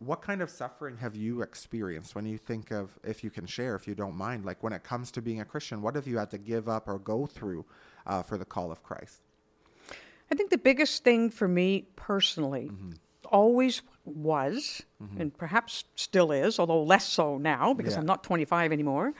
What 0.00 0.22
kind 0.22 0.40
of 0.40 0.48
suffering 0.48 0.96
have 0.96 1.14
you 1.14 1.42
experienced 1.42 2.14
when 2.14 2.24
you 2.24 2.38
think 2.38 2.70
of, 2.70 2.98
if 3.04 3.22
you 3.22 3.30
can 3.30 3.44
share, 3.46 3.74
if 3.74 3.86
you 3.86 3.94
don't 3.94 4.16
mind, 4.16 4.46
like 4.46 4.62
when 4.62 4.72
it 4.72 4.82
comes 4.82 5.10
to 5.12 5.22
being 5.22 5.40
a 5.42 5.44
Christian, 5.44 5.82
what 5.82 5.94
have 5.94 6.06
you 6.06 6.16
had 6.16 6.30
to 6.30 6.38
give 6.38 6.70
up 6.70 6.88
or 6.88 6.98
go 6.98 7.26
through 7.26 7.66
uh, 8.06 8.22
for 8.22 8.38
the 8.38 8.46
call 8.46 8.72
of 8.72 8.82
Christ? 8.82 9.20
I 10.32 10.34
think 10.34 10.48
the 10.50 10.58
biggest 10.58 11.04
thing 11.04 11.28
for 11.28 11.46
me 11.46 11.86
personally 11.96 12.70
always 13.30 13.82
was, 14.06 14.82
and 15.18 15.36
perhaps 15.36 15.84
still 15.96 16.32
is, 16.32 16.58
although 16.58 16.82
less 16.82 17.06
so 17.06 17.36
now 17.36 17.74
because 17.74 17.92
Yeah. 17.92 18.00
I'm 18.00 18.06
not 18.06 18.24
25 18.24 18.72
anymore. 18.72 19.12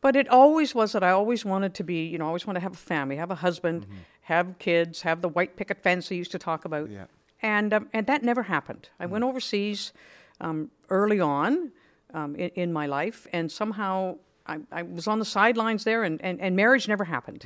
But 0.00 0.14
it 0.14 0.28
always 0.28 0.74
was 0.74 0.92
that 0.92 1.02
I 1.02 1.10
always 1.10 1.44
wanted 1.44 1.74
to 1.74 1.84
be, 1.84 2.06
you 2.06 2.18
know, 2.18 2.26
I 2.26 2.28
always 2.28 2.46
want 2.46 2.56
to 2.56 2.60
have 2.60 2.74
a 2.74 2.76
family, 2.76 3.16
have 3.16 3.30
a 3.30 3.36
husband, 3.36 3.86
have 4.22 4.58
kids, 4.58 5.02
have 5.02 5.22
the 5.22 5.28
white 5.28 5.56
picket 5.56 5.82
fence 5.82 6.12
I 6.12 6.16
used 6.16 6.32
to 6.32 6.38
talk 6.38 6.64
about. 6.64 6.90
Yeah. 6.90 7.06
And 7.40 7.72
um, 7.72 7.88
and 7.92 8.06
that 8.06 8.22
never 8.22 8.44
happened. 8.44 8.90
I 9.00 9.06
went 9.06 9.24
overseas 9.24 9.92
um, 10.40 10.70
early 10.90 11.20
on 11.20 11.72
um, 12.14 12.34
in, 12.36 12.50
in 12.50 12.72
my 12.72 12.86
life, 12.86 13.26
and 13.32 13.50
somehow 13.50 14.16
I, 14.46 14.58
I 14.72 14.82
was 14.82 15.06
on 15.06 15.18
the 15.18 15.24
sidelines 15.24 15.84
there, 15.84 16.04
and, 16.04 16.20
and, 16.22 16.40
and 16.40 16.56
marriage 16.56 16.88
never 16.88 17.04
happened. 17.04 17.44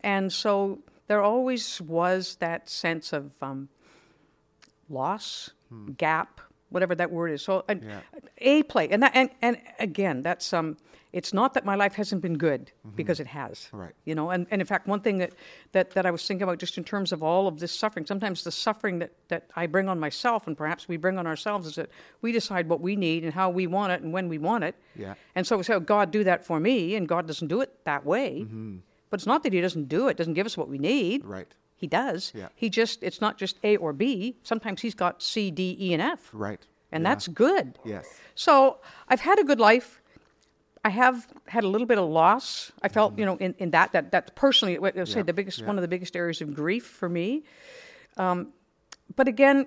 And 0.00 0.32
so 0.32 0.78
there 1.08 1.22
always 1.22 1.80
was 1.80 2.36
that 2.36 2.68
sense 2.68 3.12
of 3.12 3.32
um, 3.42 3.68
loss, 4.88 5.50
gap, 5.98 6.40
whatever 6.70 6.94
that 6.94 7.10
word 7.10 7.32
is. 7.32 7.42
So 7.42 7.64
an, 7.68 7.82
Yeah. 7.86 8.00
A 8.40 8.62
play, 8.64 8.88
and 8.88 9.02
that, 9.02 9.12
and 9.14 9.30
and 9.42 9.58
again, 9.78 10.22
that's 10.22 10.52
um, 10.52 10.76
it's 11.12 11.32
not 11.32 11.54
that 11.54 11.64
my 11.64 11.74
life 11.74 11.94
hasn't 11.94 12.20
been 12.20 12.36
good 12.36 12.70
because 12.94 13.18
it 13.18 13.26
has. 13.28 13.68
Right. 13.72 13.94
You 14.04 14.14
know, 14.14 14.30
and, 14.30 14.46
and 14.50 14.60
in 14.60 14.66
fact, 14.66 14.86
one 14.86 15.00
thing 15.00 15.18
that, 15.18 15.32
that 15.72 15.92
that 15.92 16.04
I 16.04 16.10
was 16.10 16.26
thinking 16.26 16.42
about 16.42 16.58
just 16.58 16.76
in 16.76 16.84
terms 16.84 17.12
of 17.12 17.22
all 17.22 17.48
of 17.48 17.60
this 17.60 17.72
suffering, 17.72 18.04
sometimes 18.04 18.44
the 18.44 18.52
suffering 18.52 18.98
that 18.98 19.12
that 19.28 19.50
I 19.56 19.66
bring 19.66 19.88
on 19.88 19.98
myself, 19.98 20.46
and 20.46 20.56
perhaps 20.56 20.88
we 20.88 20.96
bring 20.96 21.18
on 21.18 21.26
ourselves, 21.26 21.66
is 21.66 21.76
that 21.76 21.90
we 22.20 22.32
decide 22.32 22.68
what 22.68 22.80
we 22.80 22.94
need 22.96 23.24
and 23.24 23.32
how 23.32 23.48
we 23.50 23.66
want 23.66 23.92
it 23.92 24.02
and 24.02 24.12
when 24.12 24.28
we 24.28 24.38
want 24.38 24.64
it. 24.64 24.74
Yeah. 24.94 25.14
And 25.34 25.46
so 25.46 25.56
we 25.56 25.62
say, 25.62 25.74
oh, 25.74 25.80
God, 25.80 26.10
do 26.10 26.24
that 26.24 26.44
for 26.44 26.60
me, 26.60 26.94
and 26.94 27.08
God 27.08 27.26
doesn't 27.26 27.48
do 27.48 27.60
it 27.60 27.84
that 27.84 28.04
way. 28.04 28.42
Hmm. 28.42 28.78
But 29.10 29.20
it's 29.20 29.26
not 29.26 29.42
that 29.44 29.52
He 29.54 29.60
doesn't 29.60 29.88
do 29.88 30.08
it; 30.08 30.16
doesn't 30.16 30.34
give 30.34 30.46
us 30.46 30.56
what 30.56 30.68
we 30.68 30.78
need. 30.78 31.24
Right. 31.24 31.52
He 31.78 31.86
does. 31.86 32.32
Yeah. 32.34 32.48
He 32.56 32.68
just, 32.68 33.02
it's 33.04 33.20
not 33.20 33.38
just 33.38 33.56
A 33.62 33.76
or 33.76 33.92
B. 33.92 34.36
Sometimes 34.42 34.82
he's 34.82 34.96
got 34.96 35.22
C, 35.22 35.52
D, 35.52 35.76
E, 35.80 35.92
and 35.92 36.02
F. 36.02 36.28
Right. 36.32 36.66
And 36.92 37.02
Yeah. 37.02 37.10
that's 37.10 37.28
good. 37.28 37.78
Yes. 37.84 38.06
So 38.34 38.78
I've 39.08 39.20
had 39.20 39.38
a 39.38 39.44
good 39.44 39.60
life. 39.60 40.00
I 40.84 40.90
have 40.90 41.26
had 41.46 41.64
a 41.64 41.68
little 41.68 41.86
bit 41.86 41.98
of 41.98 42.08
loss. 42.08 42.72
I 42.82 42.88
felt, 42.88 43.18
you 43.18 43.26
know, 43.26 43.36
in, 43.36 43.54
in 43.58 43.70
that, 43.72 43.92
that, 43.92 44.12
that 44.12 44.34
personally, 44.36 44.76
I 44.76 44.80
would 44.80 44.94
say 44.94 45.00
Mm-hmm. 45.02 45.18
Yeah, 45.18 45.22
the 45.24 45.32
biggest, 45.32 45.60
yeah. 45.60 45.66
one 45.66 45.76
of 45.76 45.82
the 45.82 45.88
biggest 45.88 46.16
areas 46.16 46.40
of 46.40 46.54
grief 46.54 46.86
for 46.86 47.08
me. 47.08 47.42
Um, 48.16 48.52
but 49.16 49.28
again, 49.28 49.66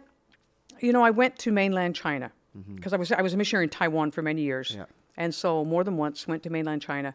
you 0.80 0.94
know, 0.94 1.04
I 1.04 1.12
went 1.12 1.38
to 1.40 1.52
mainland 1.52 1.96
China 1.96 2.32
because 2.76 2.94
I 2.94 2.98
was, 2.98 3.12
I 3.12 3.22
was 3.22 3.34
a 3.34 3.38
missionary 3.38 3.66
in 3.66 3.70
Taiwan 3.70 4.12
for 4.12 4.22
many 4.22 4.42
years. 4.42 4.70
Mm-hmm. 4.72 4.80
Yeah. 4.80 4.86
And 5.18 5.36
so 5.36 5.64
more 5.66 5.84
than 5.84 5.98
once 5.98 6.28
went 6.28 6.44
to 6.44 6.50
mainland 6.50 6.82
China 6.82 7.14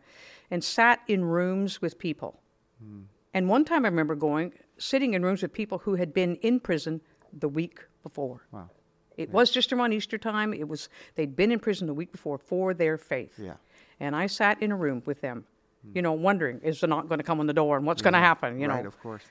and 0.51 0.63
sat 0.63 1.01
in 1.09 1.25
rooms 1.25 1.81
with 1.83 1.99
people. 1.99 2.41
Hmm. 2.81 3.03
And 3.35 3.49
one 3.49 3.65
time 3.65 3.85
I 3.85 3.89
remember 3.89 4.15
going, 4.15 4.53
sitting 4.79 5.15
in 5.15 5.23
rooms 5.23 5.43
with 5.43 5.53
people 5.53 5.79
who 5.79 5.97
had 5.97 6.13
been 6.15 6.37
in 6.37 6.61
prison 6.61 7.01
the 7.33 7.49
week 7.49 7.81
before. 8.03 8.47
Wow. 8.53 8.71
It 9.17 9.31
was 9.31 9.51
just 9.51 9.73
around 9.73 9.93
Easter 9.93 10.19
time. 10.19 10.53
It 10.53 10.69
was 10.69 10.89
they'd 11.15 11.35
been 11.35 11.53
in 11.53 11.59
prison 11.59 11.87
the 11.87 11.95
week 11.95 12.13
before 12.13 12.39
for 12.39 12.75
their 12.75 12.99
faith. 12.99 13.35
Yeah. 13.39 13.55
And 13.99 14.15
I 14.15 14.27
sat 14.27 14.63
in 14.63 14.73
a 14.73 14.77
room 14.77 15.03
with 15.07 15.21
them, 15.21 15.45
hmm. 15.83 15.97
you 15.97 16.03
know, 16.03 16.13
wondering 16.13 16.61
is 16.63 16.81
the 16.81 16.87
knock 16.87 17.09
going 17.09 17.19
to 17.19 17.25
come 17.25 17.41
on 17.41 17.47
the 17.47 17.55
door 17.55 17.77
and 17.77 17.87
what's 17.87 18.03
going 18.03 18.15
to 18.15 18.21
happen, 18.21 18.61
you 18.61 18.69
right, 18.69 18.83
know. 18.83 18.89
of 18.89 19.01
course. 19.01 19.23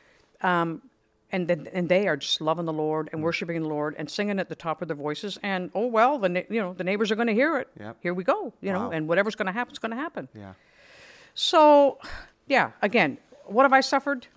Um, 0.42 0.82
and 1.32 1.48
then, 1.48 1.68
and 1.74 1.90
they 1.90 2.08
are 2.08 2.18
just 2.18 2.40
loving 2.40 2.66
the 2.66 2.74
Lord 2.74 3.10
and 3.12 3.20
hmm. 3.20 3.26
worshiping 3.26 3.62
the 3.62 3.70
Lord 3.70 3.96
and 3.98 4.10
singing 4.10 4.40
at 4.40 4.50
the 4.50 4.56
top 4.56 4.82
of 4.82 4.88
their 4.88 4.98
voices. 4.98 5.38
And 5.44 5.70
oh 5.76 5.88
well, 5.88 6.18
the 6.18 6.46
you 6.50 6.62
know 6.62 6.74
the 6.74 6.84
neighbors 6.84 7.12
are 7.12 7.16
going 7.16 7.28
to 7.28 7.34
hear 7.34 7.58
it. 7.58 7.68
Yep. 7.80 7.98
Here 8.02 8.14
we 8.14 8.24
go, 8.24 8.54
you 8.62 8.72
know. 8.72 8.92
And 8.92 9.08
whatever's 9.08 9.36
going 9.36 9.48
to 9.48 9.52
happen 9.52 9.72
is 9.72 9.80
going 9.80 9.92
to 9.92 9.98
happen. 9.98 10.28
Yeah. 10.34 10.54
So, 11.36 12.00
yeah. 12.48 12.72
Again, 12.82 13.18
what 13.46 13.64
have 13.64 13.74
I 13.74 13.82
suffered? 13.82 14.28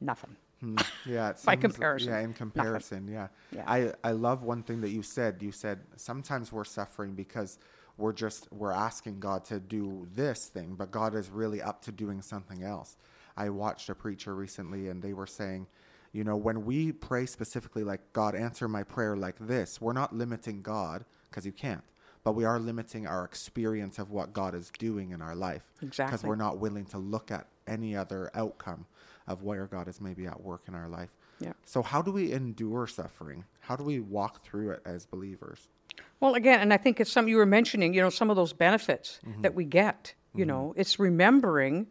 Nothing. 0.00 0.36
Mm-hmm. 0.64 1.10
Yeah, 1.12 1.30
it 1.30 1.40
By 1.44 1.52
seems- 1.54 1.60
comparison, 1.62 2.12
Yeah, 2.12 2.20
in 2.20 2.32
comparison, 2.32 3.08
yeah. 3.08 3.28
Yeah. 3.52 3.64
I 3.66 3.92
I 4.02 4.12
love 4.12 4.42
one 4.42 4.62
thing 4.62 4.80
that 4.82 4.90
you 4.90 5.02
said. 5.02 5.42
You 5.42 5.52
said 5.52 5.80
sometimes 5.96 6.52
we're 6.52 6.64
suffering 6.64 7.14
because 7.14 7.58
we're 7.96 8.12
just 8.12 8.48
we're 8.52 8.72
asking 8.72 9.20
God 9.20 9.44
to 9.46 9.60
do 9.60 10.06
this 10.14 10.46
thing, 10.46 10.74
but 10.76 10.90
God 10.90 11.14
is 11.14 11.30
really 11.30 11.60
up 11.62 11.82
to 11.82 11.92
doing 11.92 12.22
something 12.22 12.62
else. 12.62 12.96
I 13.36 13.50
watched 13.50 13.88
a 13.88 13.94
preacher 13.94 14.34
recently, 14.34 14.88
and 14.88 15.02
they 15.02 15.12
were 15.12 15.26
saying, 15.26 15.66
you 16.12 16.22
know, 16.24 16.36
when 16.36 16.64
we 16.64 16.92
pray 16.92 17.26
specifically 17.26 17.82
like 17.84 18.12
God 18.12 18.34
answer 18.34 18.68
my 18.68 18.84
prayer 18.84 19.16
like 19.16 19.36
this, 19.40 19.80
we're 19.80 19.92
not 19.92 20.14
limiting 20.14 20.62
God 20.62 21.04
because 21.28 21.44
you 21.44 21.52
can't. 21.52 21.82
But 22.22 22.32
we 22.36 22.44
are 22.46 22.58
limiting 22.58 23.06
our 23.06 23.24
experience 23.24 23.98
of 23.98 24.10
what 24.10 24.32
God 24.32 24.54
is 24.54 24.70
doing 24.78 25.10
in 25.10 25.20
our 25.20 25.34
life. 25.34 25.62
Because 25.80 26.22
we're 26.24 26.36
not 26.36 26.58
willing 26.58 26.86
to 26.86 26.98
look 26.98 27.30
at 27.30 27.48
any 27.66 27.94
other 27.94 28.30
outcome 28.34 28.86
of 29.26 29.42
where 29.42 29.66
God 29.66 29.88
is 29.88 30.00
maybe 30.00 30.26
at 30.26 30.40
work 30.40 30.62
in 30.68 30.74
our 30.74 30.88
life. 30.88 31.10
Yeah. 31.40 31.52
So 31.64 31.82
how 31.82 32.02
do 32.02 32.12
we 32.12 32.32
endure 32.32 32.86
suffering? 32.86 33.44
How 33.60 33.76
do 33.76 33.84
we 33.84 34.00
walk 34.00 34.44
through 34.44 34.70
it 34.70 34.82
as 34.84 35.06
believers? 35.06 35.68
Well, 36.20 36.34
again, 36.34 36.60
and 36.60 36.72
I 36.72 36.76
think 36.76 37.00
it's 37.00 37.10
some 37.10 37.28
you 37.28 37.36
were 37.36 37.46
mentioning, 37.46 37.94
you 37.94 38.00
know, 38.00 38.10
some 38.10 38.30
of 38.30 38.36
those 38.36 38.52
benefits 38.52 39.20
mm-hmm. 39.26 39.42
that 39.42 39.54
we 39.54 39.64
get. 39.64 40.14
You 40.36 40.44
know, 40.44 40.70
mm-hmm. 40.70 40.80
it's 40.80 40.98
remembering, 40.98 41.86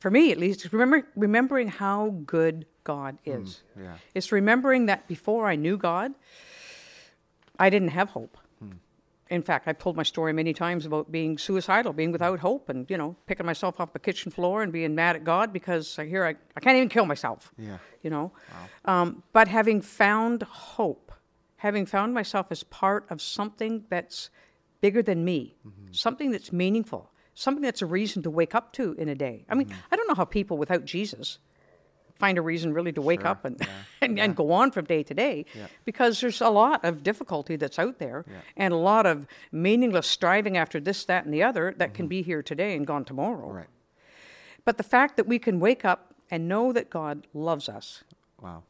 for 0.00 0.10
me 0.10 0.32
at 0.32 0.38
least, 0.38 0.64
it's 0.64 0.72
remember, 0.72 1.06
remembering 1.14 1.68
how 1.68 2.14
good 2.24 2.64
God 2.82 3.18
mm, 3.26 3.42
is. 3.42 3.62
yeah. 3.78 3.96
It's 4.14 4.32
remembering 4.32 4.86
that 4.86 5.06
before 5.06 5.46
I 5.46 5.56
knew 5.56 5.76
God, 5.76 6.12
I 7.58 7.68
didn't 7.68 7.88
have 7.88 8.08
hope. 8.08 8.38
In 9.32 9.40
fact, 9.42 9.66
I've 9.66 9.78
told 9.78 9.96
my 9.96 10.02
story 10.02 10.34
many 10.34 10.52
times 10.52 10.84
about 10.84 11.10
being 11.10 11.38
suicidal, 11.38 11.94
being 11.94 12.12
without 12.12 12.38
hope, 12.40 12.68
and 12.68 12.88
you 12.90 12.98
know, 12.98 13.16
picking 13.26 13.46
myself 13.46 13.80
off 13.80 13.94
the 13.94 13.98
kitchen 13.98 14.30
floor 14.30 14.62
and 14.62 14.70
being 14.70 14.94
mad 14.94 15.16
at 15.16 15.24
God 15.24 15.54
because 15.54 15.98
I 15.98 16.04
hear 16.04 16.22
I, 16.26 16.34
I 16.54 16.60
can't 16.60 16.76
even 16.76 16.90
kill 16.90 17.06
myself 17.06 17.50
Yeah. 17.56 17.78
you 18.02 18.10
know. 18.10 18.32
Um, 18.84 19.22
but 19.32 19.48
having 19.48 19.80
found 19.80 20.42
hope, 20.42 21.12
having 21.56 21.86
found 21.86 22.12
myself 22.12 22.48
as 22.50 22.62
part 22.64 23.06
of 23.08 23.22
something 23.22 23.84
that's 23.88 24.28
bigger 24.82 25.02
than 25.02 25.24
me, 25.24 25.56
something 25.92 26.30
that's 26.30 26.52
meaningful, 26.52 27.10
something 27.34 27.62
that's 27.62 27.80
a 27.80 27.86
reason 27.86 28.22
to 28.24 28.30
wake 28.30 28.54
up 28.54 28.74
to 28.74 28.92
in 28.98 29.08
a 29.08 29.14
day. 29.14 29.46
I 29.48 29.54
mean, 29.54 29.68
I 29.90 29.96
don't 29.96 30.08
know 30.08 30.14
how 30.14 30.26
people 30.26 30.58
without 30.58 30.84
Jesus 30.84 31.38
find 32.22 32.38
a 32.38 32.42
reason 32.52 32.72
really 32.72 32.92
to 32.92 33.02
wake 33.02 33.22
Sure, 33.22 33.30
up 33.30 33.44
and, 33.44 33.56
yeah, 33.60 33.66
and, 34.02 34.18
and 34.20 34.36
go 34.36 34.52
on 34.52 34.70
from 34.70 34.84
day 34.84 35.02
to 35.02 35.14
day 35.14 35.44
Yeah. 35.58 35.66
because 35.84 36.20
there's 36.20 36.40
a 36.40 36.50
lot 36.50 36.84
of 36.84 37.02
difficulty 37.02 37.56
that's 37.56 37.78
out 37.84 37.98
there 37.98 38.24
Yeah. 38.28 38.40
and 38.56 38.72
a 38.72 38.76
lot 38.92 39.04
of 39.06 39.26
meaningless 39.50 40.06
striving 40.06 40.56
after 40.56 40.78
this, 40.80 41.04
that, 41.06 41.24
and 41.24 41.34
the 41.34 41.42
other 41.42 41.74
that 41.78 41.94
can 41.94 42.06
be 42.06 42.22
here 42.22 42.42
today 42.42 42.76
and 42.76 42.86
gone 42.86 43.04
tomorrow. 43.04 43.48
Right. 43.50 43.66
But 44.64 44.76
the 44.76 44.84
fact 44.96 45.16
that 45.16 45.26
we 45.26 45.38
can 45.40 45.58
wake 45.58 45.84
up 45.84 46.14
and 46.30 46.46
know 46.48 46.72
that 46.72 46.88
God 46.90 47.26
loves 47.34 47.68
us 47.68 48.04
Wow. 48.40 48.62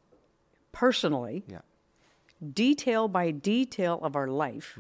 personally, 0.72 1.44
Yeah. 1.46 1.60
detail 2.54 3.06
by 3.08 3.30
detail 3.32 4.00
of 4.02 4.16
our 4.16 4.28
life, 4.28 4.78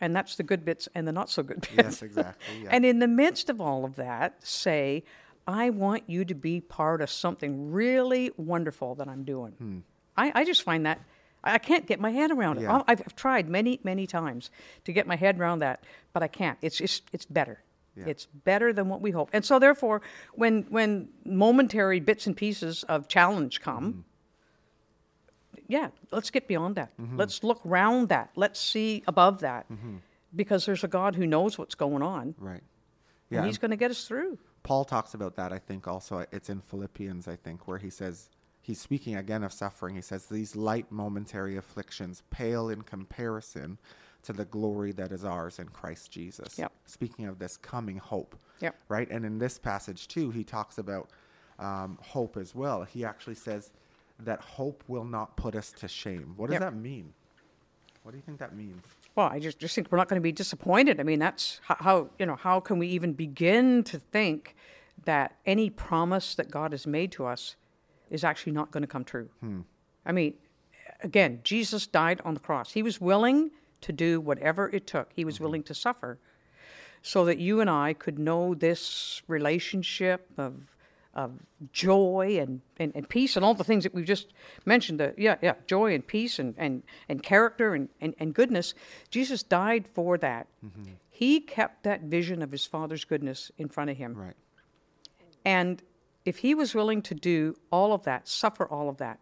and 0.00 0.16
that's 0.16 0.34
the 0.36 0.42
good 0.42 0.64
bits 0.64 0.88
and 0.94 1.06
the 1.06 1.12
not 1.12 1.28
so 1.30 1.42
good 1.42 1.60
bits. 1.60 1.72
Mm-hmm. 1.72 1.80
Yes, 1.80 2.02
exactly. 2.02 2.44
Yeah. 2.62 2.70
And 2.72 2.84
in 2.86 2.98
the 3.00 3.08
midst 3.08 3.50
of 3.50 3.60
all 3.60 3.84
of 3.84 3.96
that, 3.96 4.30
say, 4.46 5.04
I 5.46 5.70
want 5.70 6.04
you 6.08 6.24
to 6.24 6.34
be 6.34 6.60
part 6.60 7.00
of 7.02 7.10
something 7.10 7.72
really 7.72 8.30
wonderful 8.36 8.94
that 8.96 9.08
I'm 9.08 9.24
doing. 9.24 9.52
Hmm. 9.52 9.78
I, 10.16 10.32
I 10.34 10.44
just 10.44 10.62
find 10.62 10.86
that 10.86 11.00
I 11.42 11.58
can't 11.58 11.86
get 11.86 11.98
my 11.98 12.10
head 12.10 12.30
around 12.30 12.58
it. 12.58 12.62
Yeah. 12.62 12.82
I've, 12.86 13.00
I've 13.00 13.16
tried 13.16 13.48
many, 13.48 13.80
many 13.82 14.06
times 14.06 14.50
to 14.84 14.92
get 14.92 15.06
my 15.06 15.16
head 15.16 15.40
around 15.40 15.58
that, 15.60 15.82
but 16.12 16.22
I 16.22 16.28
can't. 16.28 16.56
It's 16.62 16.76
just, 16.78 17.02
it's 17.12 17.24
better. 17.24 17.58
Yeah. 17.96 18.04
It's 18.06 18.26
better 18.44 18.72
than 18.72 18.88
what 18.88 19.00
we 19.00 19.10
hope. 19.10 19.30
And 19.32 19.44
so, 19.44 19.58
therefore, 19.58 20.00
when 20.34 20.62
when 20.70 21.08
momentary 21.26 22.00
bits 22.00 22.26
and 22.26 22.36
pieces 22.36 22.84
of 22.84 23.08
challenge 23.08 23.60
come, 23.60 24.04
Mm-hmm. 25.54 25.60
yeah, 25.68 25.88
let's 26.10 26.30
get 26.30 26.48
beyond 26.48 26.76
that. 26.76 26.90
Mm-hmm. 26.98 27.18
Let's 27.18 27.42
look 27.44 27.60
round 27.64 28.08
that. 28.08 28.30
Let's 28.36 28.60
see 28.60 29.02
above 29.06 29.40
that, 29.40 29.66
because 30.34 30.64
there's 30.64 30.84
a 30.84 30.88
God 30.88 31.14
who 31.16 31.26
knows 31.26 31.58
what's 31.58 31.74
going 31.74 32.02
on, 32.02 32.34
right. 32.38 32.54
and 32.54 32.62
Yeah. 33.30 33.44
He's 33.44 33.58
going 33.58 33.72
to 33.72 33.76
get 33.76 33.90
us 33.90 34.04
through. 34.06 34.38
Paul 34.62 34.84
talks 34.84 35.14
about 35.14 35.36
that, 35.36 35.52
I 35.52 35.58
think, 35.58 35.88
also. 35.88 36.24
It's 36.32 36.48
in 36.48 36.60
Philippians, 36.60 37.26
I 37.28 37.36
think, 37.36 37.66
where 37.66 37.78
he 37.78 37.90
says, 37.90 38.28
he's 38.60 38.80
speaking 38.80 39.16
again 39.16 39.42
of 39.42 39.52
suffering. 39.52 39.94
He 39.96 40.02
says, 40.02 40.26
These 40.26 40.54
light 40.54 40.90
momentary 40.90 41.56
afflictions 41.56 42.22
pale 42.30 42.68
in 42.68 42.82
comparison 42.82 43.78
to 44.22 44.32
the 44.32 44.44
glory 44.44 44.92
that 44.92 45.10
is 45.10 45.24
ours 45.24 45.58
in 45.58 45.68
Christ 45.68 46.12
Jesus. 46.12 46.56
Yep. 46.58 46.70
Speaking 46.86 47.26
of 47.26 47.40
this 47.40 47.56
coming 47.56 47.96
hope. 47.96 48.36
Yep. 48.60 48.76
Right? 48.88 49.10
And 49.10 49.24
in 49.24 49.38
this 49.38 49.58
passage, 49.58 50.06
too, 50.06 50.30
he 50.30 50.44
talks 50.44 50.78
about 50.78 51.10
um, 51.58 51.98
hope 52.00 52.36
as 52.36 52.54
well. 52.54 52.84
He 52.84 53.04
actually 53.04 53.34
says 53.34 53.72
that 54.20 54.40
hope 54.40 54.84
will 54.86 55.04
not 55.04 55.36
put 55.36 55.56
us 55.56 55.72
to 55.72 55.88
shame. 55.88 56.34
What 56.36 56.46
does 56.50 56.54
Yep. 56.54 56.60
that 56.60 56.76
mean? 56.76 57.12
What 58.04 58.12
do 58.12 58.16
you 58.16 58.22
think 58.22 58.38
that 58.38 58.54
means? 58.54 58.82
Well, 59.14 59.28
I 59.28 59.38
just, 59.38 59.58
just 59.58 59.74
think 59.74 59.92
we're 59.92 59.98
not 59.98 60.08
going 60.08 60.20
to 60.20 60.22
be 60.22 60.32
disappointed. 60.32 60.98
I 60.98 61.02
mean, 61.02 61.18
that's 61.18 61.60
how, 61.64 61.76
how 61.78 62.10
you 62.18 62.26
know 62.26 62.36
how 62.36 62.60
can 62.60 62.78
we 62.78 62.88
even 62.88 63.12
begin 63.12 63.84
to 63.84 63.98
think 63.98 64.56
that 65.04 65.36
any 65.44 65.68
promise 65.68 66.34
that 66.36 66.50
God 66.50 66.72
has 66.72 66.86
made 66.86 67.12
to 67.12 67.26
us 67.26 67.56
is 68.10 68.24
actually 68.24 68.52
not 68.52 68.70
going 68.70 68.82
to 68.82 68.86
come 68.86 69.04
true? 69.04 69.28
Hmm. 69.40 69.60
I 70.06 70.12
mean, 70.12 70.34
again, 71.02 71.40
Jesus 71.44 71.86
died 71.86 72.20
on 72.24 72.34
the 72.34 72.40
cross. 72.40 72.72
He 72.72 72.82
was 72.82 73.00
willing 73.00 73.50
to 73.82 73.92
do 73.92 74.20
whatever 74.20 74.70
it 74.70 74.86
took. 74.86 75.10
He 75.14 75.24
was 75.24 75.34
mm-hmm. 75.34 75.44
willing 75.44 75.62
to 75.64 75.74
suffer, 75.74 76.18
so 77.02 77.24
that 77.26 77.38
you 77.38 77.60
and 77.60 77.68
I 77.68 77.92
could 77.92 78.18
know 78.18 78.54
this 78.54 79.22
relationship 79.28 80.26
of 80.38 80.54
of 81.14 81.32
joy 81.72 82.38
and, 82.40 82.60
and, 82.78 82.92
and 82.94 83.08
peace 83.08 83.36
and 83.36 83.44
all 83.44 83.54
the 83.54 83.64
things 83.64 83.84
that 83.84 83.94
we've 83.94 84.06
just 84.06 84.32
mentioned 84.64 84.98
the 84.98 85.14
yeah 85.18 85.36
yeah 85.42 85.54
joy 85.66 85.94
and 85.94 86.06
peace 86.06 86.38
and, 86.38 86.54
and, 86.56 86.82
and 87.08 87.22
character 87.22 87.74
and, 87.74 87.88
and, 88.00 88.14
and 88.18 88.32
goodness 88.34 88.72
jesus 89.10 89.42
died 89.42 89.86
for 89.86 90.16
that 90.16 90.46
mm-hmm. 90.64 90.92
he 91.10 91.38
kept 91.40 91.82
that 91.82 92.00
vision 92.02 92.40
of 92.42 92.50
his 92.50 92.64
father's 92.64 93.04
goodness 93.04 93.50
in 93.58 93.68
front 93.68 93.90
of 93.90 93.96
him 93.98 94.14
Right. 94.14 94.34
and 95.44 95.82
if 96.24 96.38
he 96.38 96.54
was 96.54 96.74
willing 96.74 97.02
to 97.02 97.14
do 97.14 97.56
all 97.70 97.92
of 97.92 98.04
that 98.04 98.26
suffer 98.26 98.64
all 98.66 98.88
of 98.88 98.96
that 98.98 99.18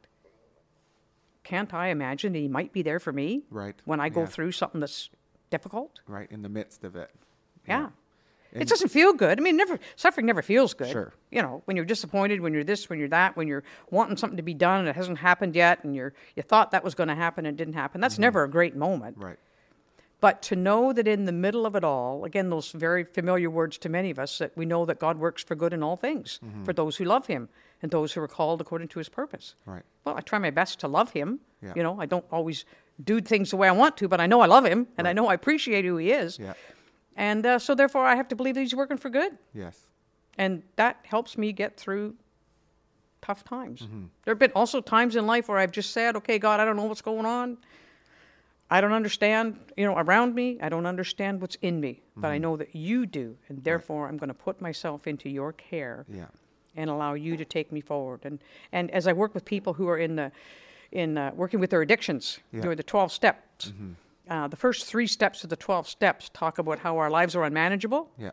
can't 1.42 1.72
i 1.74 1.88
imagine 1.88 2.32
that 2.34 2.38
he 2.38 2.48
might 2.48 2.72
be 2.72 2.82
there 2.82 3.00
for 3.00 3.12
me 3.12 3.42
Right, 3.50 3.74
when 3.84 3.98
i 4.00 4.08
go 4.08 4.20
yeah. 4.20 4.26
through 4.26 4.52
something 4.52 4.80
that's 4.80 5.10
difficult 5.50 5.98
Right. 6.06 6.30
In 6.30 6.42
the 6.42 6.48
midst 6.48 6.84
of 6.84 6.94
it. 6.94 7.10
yeah. 7.66 7.88
And- 8.52 8.62
it 8.62 8.68
doesn't 8.68 8.88
feel 8.88 9.12
good. 9.12 9.38
I 9.38 9.42
mean, 9.42 9.56
never 9.56 9.78
suffering 9.96 10.26
never 10.26 10.42
feels 10.42 10.74
good. 10.74 10.90
Sure. 10.90 11.12
You 11.30 11.42
know, 11.42 11.62
when 11.66 11.76
you're 11.76 11.86
disappointed, 11.86 12.40
when 12.40 12.52
you're 12.52 12.64
this, 12.64 12.90
when 12.90 12.98
you're 12.98 13.08
that, 13.08 13.36
when 13.36 13.46
you're 13.46 13.64
wanting 13.90 14.16
something 14.16 14.36
to 14.36 14.42
be 14.42 14.54
done 14.54 14.80
and 14.80 14.88
it 14.88 14.96
hasn't 14.96 15.18
happened 15.18 15.54
yet, 15.54 15.84
and 15.84 15.94
you're 15.94 16.12
you 16.36 16.42
thought 16.42 16.72
that 16.72 16.82
was 16.82 16.94
going 16.94 17.08
to 17.08 17.14
happen 17.14 17.46
and 17.46 17.54
it 17.54 17.62
didn't 17.62 17.74
happen. 17.74 18.00
That's 18.00 18.14
mm-hmm. 18.14 18.22
never 18.22 18.44
a 18.44 18.50
great 18.50 18.76
moment. 18.76 19.16
Right. 19.18 19.38
But 20.20 20.42
to 20.42 20.56
know 20.56 20.92
that 20.92 21.08
in 21.08 21.24
the 21.24 21.32
middle 21.32 21.64
of 21.64 21.74
it 21.74 21.82
all, 21.82 22.24
again, 22.24 22.50
those 22.50 22.72
very 22.72 23.04
familiar 23.04 23.48
words 23.48 23.78
to 23.78 23.88
many 23.88 24.10
of 24.10 24.18
us, 24.18 24.38
that 24.38 24.54
we 24.54 24.66
know 24.66 24.84
that 24.84 24.98
God 24.98 25.18
works 25.18 25.42
for 25.42 25.54
good 25.54 25.72
in 25.72 25.82
all 25.82 25.96
things 25.96 26.38
mm-hmm. 26.44 26.64
for 26.64 26.74
those 26.74 26.96
who 26.96 27.04
love 27.04 27.26
Him 27.26 27.48
and 27.80 27.90
those 27.90 28.12
who 28.12 28.20
are 28.20 28.28
called 28.28 28.60
according 28.60 28.88
to 28.88 28.98
His 28.98 29.08
purpose. 29.08 29.54
Right. 29.64 29.82
Well, 30.04 30.16
I 30.16 30.20
try 30.20 30.38
my 30.38 30.50
best 30.50 30.78
to 30.80 30.88
love 30.88 31.12
Him. 31.12 31.40
Yeah. 31.62 31.72
You 31.74 31.82
know, 31.82 31.98
I 31.98 32.04
don't 32.04 32.24
always 32.30 32.66
do 33.02 33.22
things 33.22 33.50
the 33.50 33.56
way 33.56 33.68
I 33.68 33.72
want 33.72 33.96
to, 33.98 34.08
but 34.08 34.20
I 34.20 34.26
know 34.26 34.42
I 34.42 34.46
love 34.46 34.66
Him 34.66 34.88
and 34.98 35.08
I 35.08 35.14
know 35.14 35.28
I 35.28 35.34
appreciate 35.34 35.86
who 35.86 35.96
He 35.96 36.12
is. 36.12 36.38
Yeah. 36.38 36.52
And 37.28 37.44
uh, 37.44 37.58
so, 37.58 37.74
therefore, 37.74 38.06
I 38.06 38.14
have 38.16 38.28
to 38.28 38.36
believe 38.36 38.54
that 38.54 38.62
He's 38.62 38.74
working 38.74 38.96
for 38.96 39.10
good. 39.10 39.32
Yes. 39.54 39.76
And 40.38 40.62
that 40.76 40.96
helps 41.04 41.36
me 41.36 41.52
get 41.52 41.76
through 41.76 42.14
tough 43.20 43.44
times. 43.44 43.82
Mm-hmm. 43.82 44.04
There 44.24 44.32
have 44.32 44.38
been 44.38 44.52
also 44.54 44.80
times 44.80 45.16
in 45.16 45.26
life 45.26 45.48
where 45.48 45.58
I've 45.58 45.70
just 45.72 45.90
said, 45.92 46.16
okay, 46.16 46.38
God, 46.38 46.60
I 46.60 46.64
don't 46.64 46.76
know 46.76 46.84
what's 46.84 47.02
going 47.02 47.26
on. 47.26 47.58
I 48.70 48.80
don't 48.80 48.92
understand, 48.92 49.58
you 49.76 49.84
know, 49.84 49.96
around 49.98 50.34
me. 50.34 50.58
I 50.62 50.68
don't 50.70 50.86
understand 50.86 51.40
what's 51.42 51.56
in 51.60 51.80
me, 51.80 52.00
but 52.16 52.28
I 52.28 52.34
Mm-hmm. 52.36 52.42
know 52.42 52.56
that 52.56 52.74
you 52.74 53.04
do. 53.04 53.36
And 53.48 53.62
therefore, 53.64 54.08
I'm 54.08 54.16
going 54.16 54.28
to 54.28 54.34
put 54.48 54.60
myself 54.62 55.06
into 55.06 55.28
your 55.28 55.52
care 55.52 56.06
Yeah. 56.08 56.26
and 56.76 56.88
allow 56.88 57.14
you 57.14 57.36
to 57.36 57.44
take 57.44 57.70
me 57.72 57.80
forward. 57.82 58.20
And, 58.24 58.38
and 58.72 58.90
as 58.92 59.06
I 59.06 59.12
work 59.12 59.34
with 59.34 59.44
people 59.44 59.74
who 59.74 59.88
are 59.88 59.98
in 59.98 60.16
the, 60.16 60.30
in 60.92 61.18
uh, 61.18 61.32
working 61.34 61.60
with 61.60 61.68
their 61.70 61.82
addictions, 61.82 62.38
Yeah. 62.52 62.62
doing 62.62 62.76
the 62.76 62.82
12 62.84 63.12
steps, 63.12 63.72
uh, 64.30 64.46
the 64.48 64.56
first 64.56 64.86
three 64.86 65.06
steps 65.06 65.42
of 65.44 65.50
the 65.50 65.56
12 65.56 65.88
steps 65.88 66.30
talk 66.32 66.58
about 66.58 66.78
how 66.78 66.96
our 66.98 67.10
lives 67.10 67.34
are 67.36 67.44
unmanageable. 67.44 68.10
Yeah. 68.18 68.30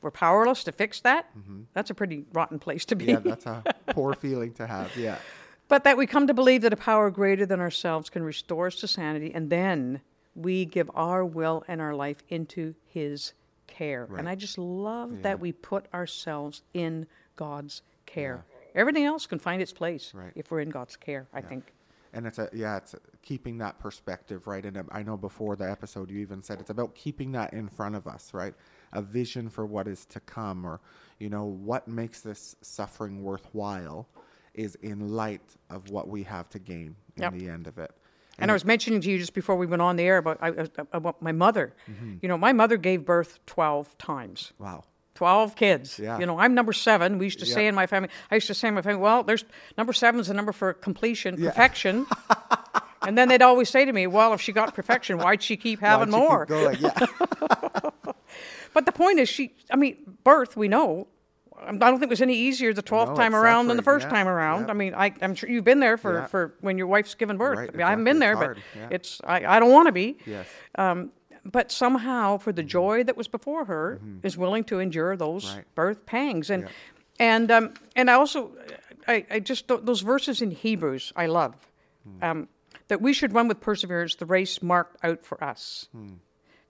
We're 0.00 0.10
powerless 0.10 0.64
to 0.64 0.72
fix 0.72 1.00
that. 1.00 1.26
That's 1.74 1.90
a 1.90 1.94
pretty 1.94 2.24
rotten 2.32 2.58
place 2.58 2.84
to 2.86 2.96
be. 2.96 3.06
Yeah. 3.06 3.18
That's 3.18 3.46
a 3.46 3.62
poor 3.90 4.14
feeling 4.14 4.52
to 4.54 4.66
have. 4.66 4.96
Yeah. 4.96 5.18
but 5.68 5.84
that 5.84 5.96
we 5.96 6.06
come 6.06 6.26
to 6.26 6.34
believe 6.34 6.62
that 6.62 6.72
a 6.72 6.76
power 6.76 7.10
greater 7.10 7.46
than 7.46 7.60
ourselves 7.60 8.10
can 8.10 8.22
restore 8.22 8.66
us 8.68 8.76
to 8.76 8.88
sanity, 8.88 9.32
and 9.34 9.48
then 9.50 10.00
we 10.34 10.64
give 10.64 10.90
our 10.94 11.24
will 11.24 11.62
and 11.68 11.80
our 11.80 11.94
life 11.94 12.22
into 12.28 12.74
His 12.86 13.32
care. 13.66 14.06
Right. 14.08 14.18
And 14.20 14.28
I 14.28 14.34
just 14.34 14.58
love 14.58 15.12
Yeah. 15.12 15.18
that 15.22 15.40
we 15.40 15.52
put 15.52 15.86
ourselves 15.94 16.62
in 16.74 17.06
God's 17.36 17.82
care. 18.06 18.44
Everything 18.74 19.04
else 19.04 19.26
can 19.26 19.38
find 19.38 19.60
its 19.62 19.72
place 19.72 20.12
Right. 20.14 20.32
if 20.34 20.50
we're 20.50 20.60
in 20.60 20.70
God's 20.70 20.96
care, 20.96 21.26
I 21.32 21.42
think. 21.42 21.72
And 22.14 22.26
it's 22.26 22.38
a 22.38 22.48
yeah, 22.52 22.76
it's 22.76 22.94
keeping 23.22 23.58
that 23.58 23.78
perspective 23.78 24.46
right. 24.46 24.64
And 24.64 24.84
I 24.92 25.02
know 25.02 25.16
before 25.16 25.56
the 25.56 25.70
episode 25.70 26.10
you 26.10 26.18
even 26.20 26.42
said 26.42 26.60
it's 26.60 26.70
about 26.70 26.94
keeping 26.94 27.32
that 27.32 27.52
in 27.54 27.68
front 27.68 27.94
of 27.94 28.06
us, 28.06 28.34
right? 28.34 28.54
A 28.92 29.00
vision 29.00 29.48
for 29.48 29.64
what 29.64 29.88
is 29.88 30.04
to 30.06 30.20
come, 30.20 30.66
or 30.66 30.80
you 31.18 31.30
know 31.30 31.44
what 31.44 31.88
makes 31.88 32.20
this 32.20 32.54
suffering 32.60 33.22
worthwhile, 33.22 34.08
is 34.54 34.74
in 34.82 35.08
light 35.14 35.56
of 35.70 35.88
what 35.90 36.08
we 36.08 36.24
have 36.24 36.48
to 36.50 36.58
gain 36.58 36.96
in 37.16 37.22
Yep. 37.22 37.32
the 37.34 37.48
end 37.48 37.66
of 37.66 37.78
it. 37.78 37.90
And 38.38 38.50
I 38.50 38.54
was 38.54 38.64
mentioning 38.64 39.00
to 39.02 39.10
you 39.10 39.18
just 39.18 39.34
before 39.34 39.56
we 39.56 39.66
went 39.66 39.82
on 39.82 39.96
the 39.96 40.02
air 40.04 40.16
about, 40.18 40.38
about 40.92 41.20
my 41.22 41.32
mother. 41.32 41.74
Mm-hmm. 41.88 42.14
You 42.22 42.28
know, 42.28 42.38
my 42.38 42.52
mother 42.52 42.76
gave 42.78 43.04
birth 43.04 43.38
12 43.46 43.96
times. 43.98 44.52
wow, 44.58 44.84
12 45.22 45.54
kids. 45.54 46.00
Yeah. 46.00 46.18
You 46.18 46.26
know, 46.26 46.36
I'm 46.40 46.52
number 46.52 46.72
seven. 46.72 47.16
We 47.18 47.26
used 47.26 47.38
to 47.38 47.46
say 47.46 47.68
in 47.68 47.76
my 47.76 47.86
family, 47.86 48.08
I 48.28 48.34
used 48.34 48.48
to 48.48 48.54
say 48.54 48.66
in 48.66 48.74
my 48.74 48.82
family, 48.82 49.00
well, 49.00 49.22
there's 49.22 49.44
number 49.78 49.92
seven's 49.92 50.26
the 50.26 50.34
number 50.34 50.50
for 50.50 50.72
completion, 50.72 51.36
perfection. 51.36 52.06
and 53.02 53.16
then 53.16 53.28
they'd 53.28 53.40
always 53.40 53.68
say 53.70 53.84
to 53.84 53.92
me, 53.92 54.08
well, 54.08 54.32
if 54.34 54.40
she 54.40 54.50
got 54.50 54.74
perfection, 54.74 55.18
why'd 55.18 55.40
she 55.40 55.56
keep 55.56 55.78
having 55.78 56.08
keep 56.08 56.18
more? 56.18 56.44
going? 56.46 56.76
Yeah, 56.80 56.90
But 58.74 58.84
the 58.86 58.90
point 58.92 59.20
is, 59.20 59.28
she, 59.28 59.52
I 59.70 59.76
mean, 59.76 59.96
birth, 60.24 60.56
we 60.56 60.66
know. 60.66 61.06
I 61.64 61.70
don't 61.70 62.00
think 62.00 62.04
it 62.04 62.10
was 62.10 62.22
any 62.22 62.34
easier 62.34 62.72
the 62.74 62.82
12th 62.82 63.10
No, 63.10 63.14
time 63.14 63.36
around 63.36 63.68
than 63.68 63.76
the 63.76 63.82
first 63.84 64.06
yeah, 64.06 64.10
time 64.10 64.26
around. 64.26 64.62
yeah. 64.64 64.70
I 64.70 64.72
mean, 64.74 64.94
I, 64.94 65.14
I'm 65.22 65.36
sure 65.36 65.48
you've 65.48 65.62
been 65.62 65.78
there 65.78 65.96
for, 65.96 66.14
Yeah. 66.14 66.26
for 66.26 66.54
when 66.62 66.78
your 66.78 66.88
wife's 66.88 67.14
given 67.14 67.36
birth. 67.38 67.58
Right, 67.58 67.70
I 67.72 67.76
mean, 67.76 67.86
I 67.86 67.90
haven't 67.90 68.04
been 68.06 68.18
there, 68.18 68.34
but 68.36 68.50
It's 68.56 68.60
yeah. 68.76 68.88
it's, 68.90 69.20
I, 69.22 69.44
I 69.44 69.60
don't 69.60 69.70
want 69.70 69.86
to 69.86 69.92
be. 69.92 70.16
yes, 70.26 70.48
Um, 70.76 71.12
but 71.44 71.72
somehow, 71.72 72.38
for 72.38 72.52
the 72.52 72.62
joy 72.62 73.02
that 73.04 73.16
was 73.16 73.28
before 73.28 73.64
her, 73.66 74.00
is 74.22 74.36
willing 74.38 74.64
to 74.64 74.78
endure 74.78 75.16
those 75.16 75.44
Mm-hmm. 75.44 75.56
Right. 75.56 75.74
birth 75.74 76.06
pangs, 76.06 76.50
and 76.50 76.62
Yeah. 76.64 76.68
and 77.18 77.50
um, 77.50 77.74
and 77.96 78.10
I 78.10 78.14
also, 78.14 78.52
I, 79.08 79.26
I 79.30 79.40
just 79.40 79.68
those 79.68 80.00
verses 80.02 80.40
in 80.42 80.50
Hebrews 80.50 81.12
I 81.16 81.26
love, 81.26 81.54
Hmm. 82.04 82.24
um, 82.24 82.48
that 82.88 83.00
we 83.00 83.12
should 83.12 83.32
run 83.32 83.48
with 83.48 83.60
perseverance 83.60 84.14
the 84.16 84.26
race 84.26 84.60
marked 84.62 84.96
out 85.04 85.24
for 85.24 85.42
us, 85.42 85.88
Hmm. 85.92 86.14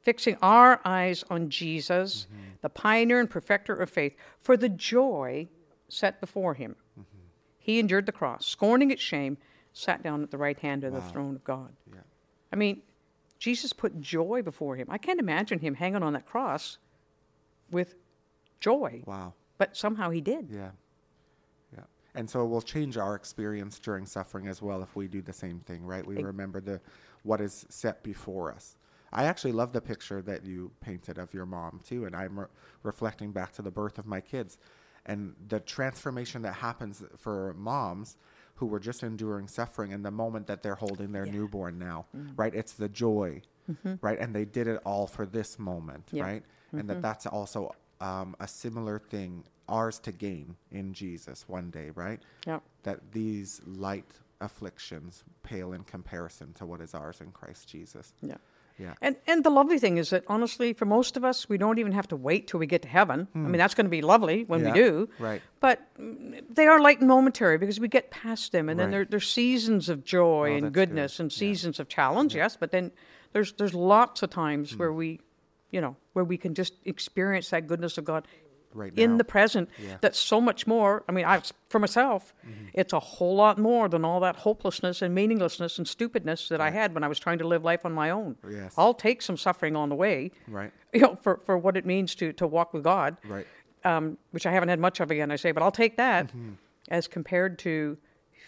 fixing 0.01 0.37
our 0.43 0.81
eyes 0.85 1.25
on 1.31 1.49
Jesus, 1.51 2.27
Mm-hmm. 2.31 2.43
the 2.63 2.69
pioneer 2.71 3.21
and 3.21 3.29
perfecter 3.31 3.75
of 3.75 3.91
faith, 3.91 4.15
for 4.41 4.57
the 4.57 4.69
joy 4.69 5.49
set 5.89 6.21
before 6.21 6.55
him. 6.55 6.77
Mm-hmm. 6.99 7.19
He 7.59 7.79
endured 7.79 8.07
the 8.07 8.13
cross, 8.13 8.47
scorning 8.47 8.91
its 8.91 9.03
shame, 9.03 9.37
sat 9.73 10.03
down 10.03 10.23
at 10.23 10.31
the 10.31 10.39
right 10.39 10.59
hand 10.59 10.85
of 10.85 10.93
the 10.93 11.01
throne 11.03 11.35
of 11.37 11.45
God. 11.45 11.73
yeah. 11.93 12.01
I 12.53 12.57
mean, 12.57 12.83
Jesus 13.43 13.73
put 13.73 14.01
joy 14.01 14.41
before 14.41 14.77
him. 14.77 14.87
I 14.89 14.99
can't 14.99 15.19
imagine 15.19 15.59
him 15.59 15.75
hanging 15.75 16.05
on 16.05 16.13
that 16.13 16.25
cross 16.25 16.79
with 17.73 17.97
joy, 18.61 19.03
Wow. 19.05 19.35
but 19.59 19.77
somehow 19.77 20.11
he 20.11 20.21
did. 20.21 20.49
Yeah. 20.49 20.71
Yeah. 21.77 21.83
And 22.15 22.31
so 22.31 22.45
it 22.45 22.47
will 22.47 22.63
change 22.63 22.97
our 22.97 23.17
experience 23.17 23.81
during 23.81 24.07
suffering 24.07 24.47
as 24.47 24.63
well 24.63 24.81
if 24.81 24.95
we 24.95 25.09
do 25.09 25.21
the 25.23 25.33
same 25.33 25.59
thing, 25.59 25.85
right? 25.85 26.07
We 26.07 26.23
remember 26.23 26.61
the 26.61 26.81
what 27.25 27.41
is 27.41 27.67
set 27.69 28.05
before 28.05 28.53
us. 28.53 28.77
I 29.13 29.25
actually 29.25 29.53
love 29.53 29.73
the 29.73 29.81
picture 29.81 30.23
that 30.23 30.45
you 30.47 30.71
painted 30.81 31.19
of 31.19 31.35
your 31.35 31.45
mom 31.45 31.81
too, 31.83 32.05
and 32.05 32.15
I'm 32.15 32.39
re- 32.39 32.47
reflecting 32.85 33.33
back 33.33 33.51
to 33.55 33.63
the 33.63 33.73
birth 33.73 33.99
of 33.99 34.07
my 34.07 34.21
kids 34.21 34.57
and 35.05 35.35
the 35.49 35.59
transformation 35.59 36.43
that 36.43 36.55
happens 36.55 37.03
for 37.19 37.55
moms 37.59 38.19
who 38.55 38.67
were 38.67 38.81
just 38.81 39.03
enduring 39.03 39.49
suffering 39.49 39.93
and 39.93 40.05
the 40.05 40.11
moment 40.11 40.47
that 40.47 40.63
they're 40.63 40.75
holding 40.75 41.13
their 41.13 41.27
newborn 41.27 41.79
now, 41.79 42.07
mm-hmm. 42.17 42.35
right? 42.37 42.55
It's 42.55 42.73
the 42.75 42.89
joy, 42.89 43.43
mm-hmm. 43.71 43.95
right? 44.01 44.19
And 44.19 44.35
they 44.35 44.45
did 44.45 44.67
it 44.69 44.81
all 44.85 45.07
for 45.07 45.27
this 45.27 45.59
moment, 45.59 46.09
Yeah. 46.13 46.25
right? 46.25 46.43
And 46.73 46.89
that 46.89 46.95
mm-hmm. 46.95 47.03
that's 47.03 47.27
also 47.27 47.75
um, 48.01 48.35
a 48.41 48.49
similar 48.49 48.99
thing, 48.99 49.45
ours 49.69 49.99
to 50.01 50.13
gain 50.13 50.57
in 50.71 50.93
Jesus 50.93 51.49
one 51.49 51.71
day, 51.71 51.91
right? 51.95 52.21
Yeah. 52.47 52.61
That 52.83 53.13
these 53.13 53.61
light 53.67 54.11
afflictions 54.41 55.25
pale 55.43 55.73
in 55.73 55.85
comparison 55.85 56.53
to 56.55 56.67
what 56.67 56.81
is 56.81 56.95
ours 56.95 57.21
in 57.21 57.31
Christ 57.31 57.69
Jesus. 57.69 58.13
Yeah. 58.21 58.37
Yeah. 58.83 58.95
And 59.01 59.17
and 59.27 59.45
the 59.45 59.51
lovely 59.51 59.79
thing 59.79 59.97
is 59.99 60.11
that 60.11 60.25
honestly, 60.27 60.73
for 60.73 60.85
most 60.87 61.17
of 61.17 61.25
us, 61.25 61.49
we 61.49 61.57
don't 61.57 61.79
even 61.79 61.93
have 61.93 62.09
to 62.09 62.17
wait 62.17 62.49
till 62.49 62.59
we 62.61 62.67
get 62.67 62.83
to 62.83 62.89
heaven. 62.89 63.29
I 63.35 63.39
mean, 63.39 63.59
that's 63.59 63.75
going 63.75 63.87
to 63.87 63.91
be 63.91 64.03
lovely 64.03 64.45
when 64.45 64.61
Hmm. 64.61 64.67
Yeah, 64.67 64.73
we 64.73 64.79
do. 64.81 65.09
right. 65.19 65.43
But 65.61 65.79
mm, 66.01 66.43
they 66.51 66.67
are 66.67 66.81
light 66.81 66.99
and 66.99 67.09
momentary 67.09 67.59
because 67.59 67.79
we 67.81 67.89
get 67.89 68.11
past 68.11 68.51
them, 68.53 68.69
and 68.69 68.79
then 68.79 68.87
Right. 68.89 68.93
there 68.93 69.05
there's 69.05 69.31
seasons 69.31 69.89
of 69.89 70.05
joy 70.05 70.51
Oh, 70.53 70.57
and 70.57 70.73
goodness 70.73 71.17
good. 71.17 71.23
and 71.25 71.33
Yeah. 71.33 71.39
seasons 71.39 71.79
of 71.81 71.87
challenge. 71.89 72.35
Yes, 72.35 72.57
but 72.57 72.71
then 72.73 72.91
there's 73.33 73.53
there's 73.53 73.75
lots 73.75 74.23
of 74.23 74.31
times 74.31 74.73
Hmm. 74.73 74.79
where 74.79 74.93
we, 74.93 75.21
you 75.71 75.81
know, 75.81 75.95
where 76.15 76.25
we 76.25 76.37
can 76.37 76.53
just 76.55 76.75
experience 76.85 77.51
that 77.51 77.67
goodness 77.67 77.99
of 77.99 78.05
God 78.05 78.27
Right 78.75 78.93
in 78.97 79.19
the 79.19 79.25
present. 79.25 79.69
Yeah. 79.79 79.85
Mm-hmm. 79.89 79.97
That's 80.01 80.19
so 80.19 80.41
much 80.41 80.67
more. 80.67 81.05
I 81.09 81.13
mean, 81.13 81.25
I 81.25 81.41
for 81.69 81.79
myself, 81.79 82.35
it's 82.75 82.93
a 82.93 83.01
whole 83.01 83.37
lot 83.37 83.59
more 83.59 83.89
than 83.89 84.05
all 84.05 84.21
that 84.21 84.37
hopelessness 84.37 85.03
and 85.03 85.15
meaninglessness 85.15 85.79
and 85.79 85.87
stupidness 85.89 86.49
that 86.49 86.61
I 86.61 86.71
had 86.71 86.95
when 86.95 87.05
I 87.05 87.09
was 87.09 87.19
trying 87.19 87.39
to 87.39 87.47
live 87.47 87.65
life 87.65 87.85
on 87.85 87.93
my 87.93 88.11
own. 88.11 88.37
Yes. 88.51 88.75
I'll 88.77 88.95
take 88.95 89.23
some 89.23 89.37
suffering 89.37 89.77
on 89.77 89.89
the 89.89 89.95
way, 89.95 90.31
Right. 90.49 90.73
you 90.93 91.01
know, 91.01 91.17
for, 91.23 91.41
for 91.47 91.57
what 91.57 91.77
it 91.77 91.87
means 91.87 92.15
to, 92.17 92.33
to 92.35 92.47
walk 92.47 92.73
with 92.75 92.83
God, 92.85 93.17
Right. 93.27 93.47
um, 93.85 94.19
which 94.33 94.47
I 94.47 94.53
haven't 94.53 94.69
had 94.69 94.79
much 94.81 95.01
of 95.01 95.11
again, 95.11 95.31
I 95.31 95.37
say, 95.37 95.53
but 95.53 95.63
I'll 95.63 95.71
take 95.73 95.97
that 95.97 96.29
Mm-hmm. 96.29 96.53
as 96.91 97.09
compared 97.09 97.59
to 97.61 97.97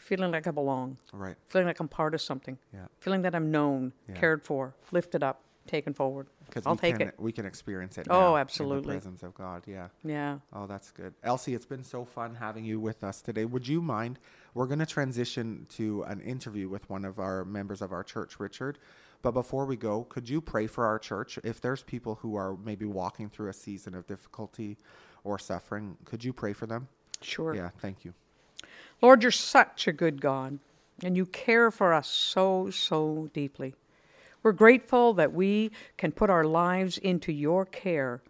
feeling 0.01 0.33
like 0.33 0.47
I 0.47 0.51
belong, 0.51 0.99
Right. 1.13 1.37
feeling 1.49 1.67
like 1.67 1.81
I'm 1.81 1.89
part 1.89 2.15
of 2.15 2.21
something, 2.21 2.59
Yeah. 2.75 2.87
feeling 2.99 3.23
that 3.23 3.35
I'm 3.35 3.51
known, 3.51 3.93
Yeah. 4.09 4.17
cared 4.17 4.43
for, 4.45 4.75
lifted 4.93 5.23
up, 5.23 5.41
taken 5.67 5.95
forward. 5.95 6.27
Because 6.55 6.69
I'll 6.69 6.75
we 6.75 6.79
take 6.79 6.99
can 6.99 7.09
it. 7.09 7.15
we 7.19 7.33
can 7.33 7.47
experience 7.47 7.99
it. 7.99 8.07
Oh, 8.09 8.37
absolutely. 8.37 8.77
In 8.77 8.83
the 8.83 8.93
presence 8.93 9.23
of 9.25 9.35
God. 9.35 9.65
Yeah. 9.67 9.89
Yeah. 10.05 10.39
Oh, 10.53 10.69
that's 10.69 10.93
good. 10.93 11.13
Elsie, 11.25 11.53
it's 11.53 11.67
been 11.67 11.83
so 11.83 12.05
fun 12.05 12.37
having 12.37 12.65
you 12.65 12.79
with 12.79 13.03
us 13.03 13.21
today. 13.21 13.45
Would 13.45 13.67
you 13.67 13.83
mind? 13.83 14.21
We're 14.55 14.67
going 14.67 14.79
to 14.79 14.87
transition 14.87 15.67
to 15.71 16.05
an 16.05 16.21
interview 16.21 16.69
with 16.69 16.89
one 16.89 17.05
of 17.05 17.19
our 17.19 17.45
members 17.45 17.83
of 17.83 17.91
our 17.91 18.05
church, 18.05 18.39
Richard. 18.39 18.79
But 19.21 19.33
before 19.33 19.65
we 19.65 19.75
go, 19.75 20.05
could 20.05 20.29
you 20.29 20.41
pray 20.41 20.69
for 20.69 20.87
our 20.87 20.99
church? 20.99 21.41
If 21.43 21.61
there's 21.61 21.83
people 21.83 22.17
who 22.17 22.37
are 22.37 22.57
maybe 22.57 22.85
walking 22.85 23.29
through 23.31 23.49
a 23.49 23.53
season 23.53 23.97
of 23.97 24.07
difficulty 24.07 24.77
or 25.25 25.41
suffering, 25.41 25.97
could 26.05 26.23
you 26.23 26.33
pray 26.33 26.53
for 26.53 26.67
them? 26.67 26.87
Sure. 27.21 27.53
Yeah, 27.53 27.71
thank 27.81 28.05
you. 28.05 28.15
Lord, 29.03 29.23
you're 29.23 29.33
such 29.33 29.89
a 29.89 29.93
good 29.93 30.21
God, 30.21 30.61
and 31.03 31.17
you 31.17 31.27
care 31.27 31.73
for 31.73 31.93
us 31.93 32.07
so, 32.07 32.71
so 32.71 33.29
deeply. 33.33 33.75
We're 34.45 34.53
grateful 34.53 35.15
that 35.15 35.33
we 35.33 35.73
can 35.97 36.13
put 36.13 36.29
our 36.29 36.45
lives 36.45 36.99
into 36.99 37.33
your 37.33 37.65
care 37.65 38.23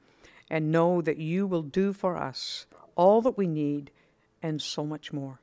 and 0.49 0.71
know 0.71 1.03
that 1.03 1.19
you 1.19 1.45
will 1.47 1.63
do 1.63 1.93
for 1.93 2.17
us 2.17 2.67
all 2.95 3.21
that 3.23 3.37
we 3.37 3.49
need 3.49 3.91
and 4.41 4.63
so 4.63 4.87
much 4.87 5.13
more. 5.13 5.41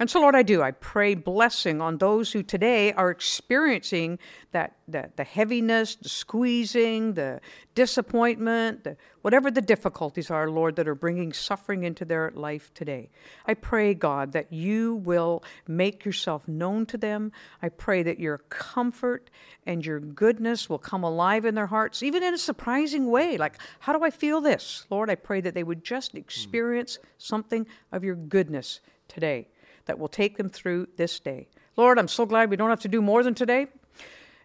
And 0.00 0.08
so, 0.08 0.20
Lord, 0.20 0.36
I 0.36 0.44
do. 0.44 0.62
I 0.62 0.70
pray 0.70 1.16
blessing 1.16 1.80
on 1.80 1.98
those 1.98 2.30
who 2.30 2.44
today 2.44 2.92
are 2.92 3.10
experiencing 3.10 4.20
that, 4.52 4.76
that 4.86 5.16
the 5.16 5.24
heaviness, 5.24 5.96
the 5.96 6.08
squeezing, 6.08 7.14
the 7.14 7.40
disappointment, 7.74 8.84
the, 8.84 8.96
whatever 9.22 9.50
the 9.50 9.60
difficulties 9.60 10.30
are, 10.30 10.48
Lord, 10.48 10.76
that 10.76 10.86
are 10.86 10.94
bringing 10.94 11.32
suffering 11.32 11.82
into 11.82 12.04
their 12.04 12.30
life 12.36 12.72
today. 12.74 13.10
I 13.46 13.54
pray, 13.54 13.92
God, 13.92 14.30
that 14.32 14.52
you 14.52 14.94
will 14.96 15.42
make 15.66 16.04
yourself 16.04 16.46
known 16.46 16.86
to 16.86 16.96
them. 16.96 17.32
I 17.60 17.68
pray 17.68 18.04
that 18.04 18.20
your 18.20 18.38
comfort 18.50 19.30
and 19.66 19.84
your 19.84 19.98
goodness 19.98 20.70
will 20.70 20.78
come 20.78 21.02
alive 21.02 21.44
in 21.44 21.56
their 21.56 21.66
hearts, 21.66 22.04
even 22.04 22.22
in 22.22 22.34
a 22.34 22.38
surprising 22.38 23.10
way. 23.10 23.36
Like, 23.36 23.58
how 23.80 23.92
do 23.92 24.04
I 24.04 24.10
feel 24.10 24.40
this? 24.40 24.86
Lord, 24.90 25.10
I 25.10 25.16
pray 25.16 25.40
that 25.40 25.54
they 25.54 25.64
would 25.64 25.82
just 25.82 26.12
hmm. 26.12 26.18
experience 26.18 27.00
something 27.16 27.66
of 27.90 28.04
your 28.04 28.14
goodness 28.14 28.78
today 29.08 29.48
that 29.88 29.98
will 29.98 30.08
take 30.08 30.36
them 30.36 30.48
through 30.48 30.86
this 30.96 31.18
day. 31.18 31.48
Lord, 31.76 31.98
I'm 31.98 32.08
so 32.08 32.24
glad 32.24 32.50
we 32.50 32.56
don't 32.56 32.70
have 32.70 32.80
to 32.80 32.88
do 32.88 33.02
more 33.02 33.24
than 33.24 33.34
today. 33.34 33.66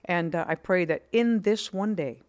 And 0.06 0.36
uh, 0.36 0.46
I 0.48 0.56
pray 0.56 0.86
that 0.86 1.04
in 1.12 1.42
this 1.42 1.72
one 1.72 1.94
day, 1.96 2.20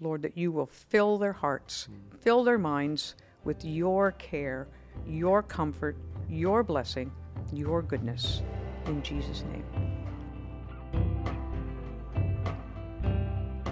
Lord, 0.00 0.22
that 0.22 0.36
you 0.36 0.50
will 0.50 0.66
fill 0.66 1.18
their 1.18 1.32
hearts, 1.32 1.88
fill 2.20 2.42
their 2.44 2.58
minds 2.58 3.14
with 3.44 3.64
your 3.64 4.12
care, 4.12 4.66
your 5.06 5.42
comfort, 5.42 5.96
your 6.28 6.62
blessing, 6.62 7.12
your 7.52 7.82
goodness. 7.82 8.42
In 8.86 9.02
Jesus' 9.02 9.44
name. 9.44 9.64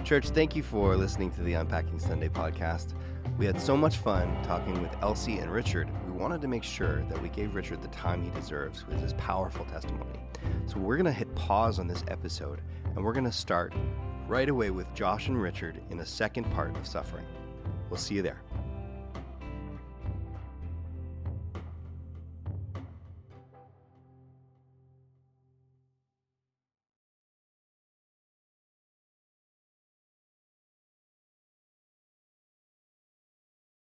Church, 0.03 0.29
thank 0.29 0.55
you 0.55 0.63
for 0.63 0.95
listening 0.95 1.31
to 1.31 1.41
the 1.41 1.53
Unpacking 1.53 1.99
Sunday 1.99 2.29
podcast. 2.29 2.93
We 3.41 3.47
had 3.47 3.59
so 3.59 3.75
much 3.75 3.97
fun 3.97 4.37
talking 4.43 4.79
with 4.83 4.95
Elsie 5.01 5.39
and 5.39 5.51
Richard. 5.51 5.89
We 6.05 6.11
wanted 6.11 6.41
to 6.41 6.47
make 6.47 6.63
sure 6.63 7.01
that 7.09 7.19
we 7.19 7.29
gave 7.29 7.55
Richard 7.55 7.81
the 7.81 7.87
time 7.87 8.23
he 8.23 8.29
deserves 8.39 8.85
with 8.85 9.01
his 9.01 9.13
powerful 9.13 9.65
testimony. 9.65 10.19
So 10.67 10.77
we're 10.77 10.95
going 10.95 11.07
to 11.07 11.11
hit 11.11 11.33
pause 11.33 11.79
on 11.79 11.87
this 11.87 12.03
episode 12.07 12.61
and 12.95 13.03
we're 13.03 13.13
going 13.13 13.25
to 13.25 13.31
start 13.31 13.73
right 14.27 14.47
away 14.47 14.69
with 14.69 14.93
Josh 14.93 15.27
and 15.27 15.41
Richard 15.41 15.81
in 15.89 15.97
the 15.97 16.05
second 16.05 16.51
part 16.51 16.77
of 16.77 16.85
Suffering. 16.85 17.25
We'll 17.89 17.97
see 17.97 18.13
you 18.13 18.21
there. 18.21 18.43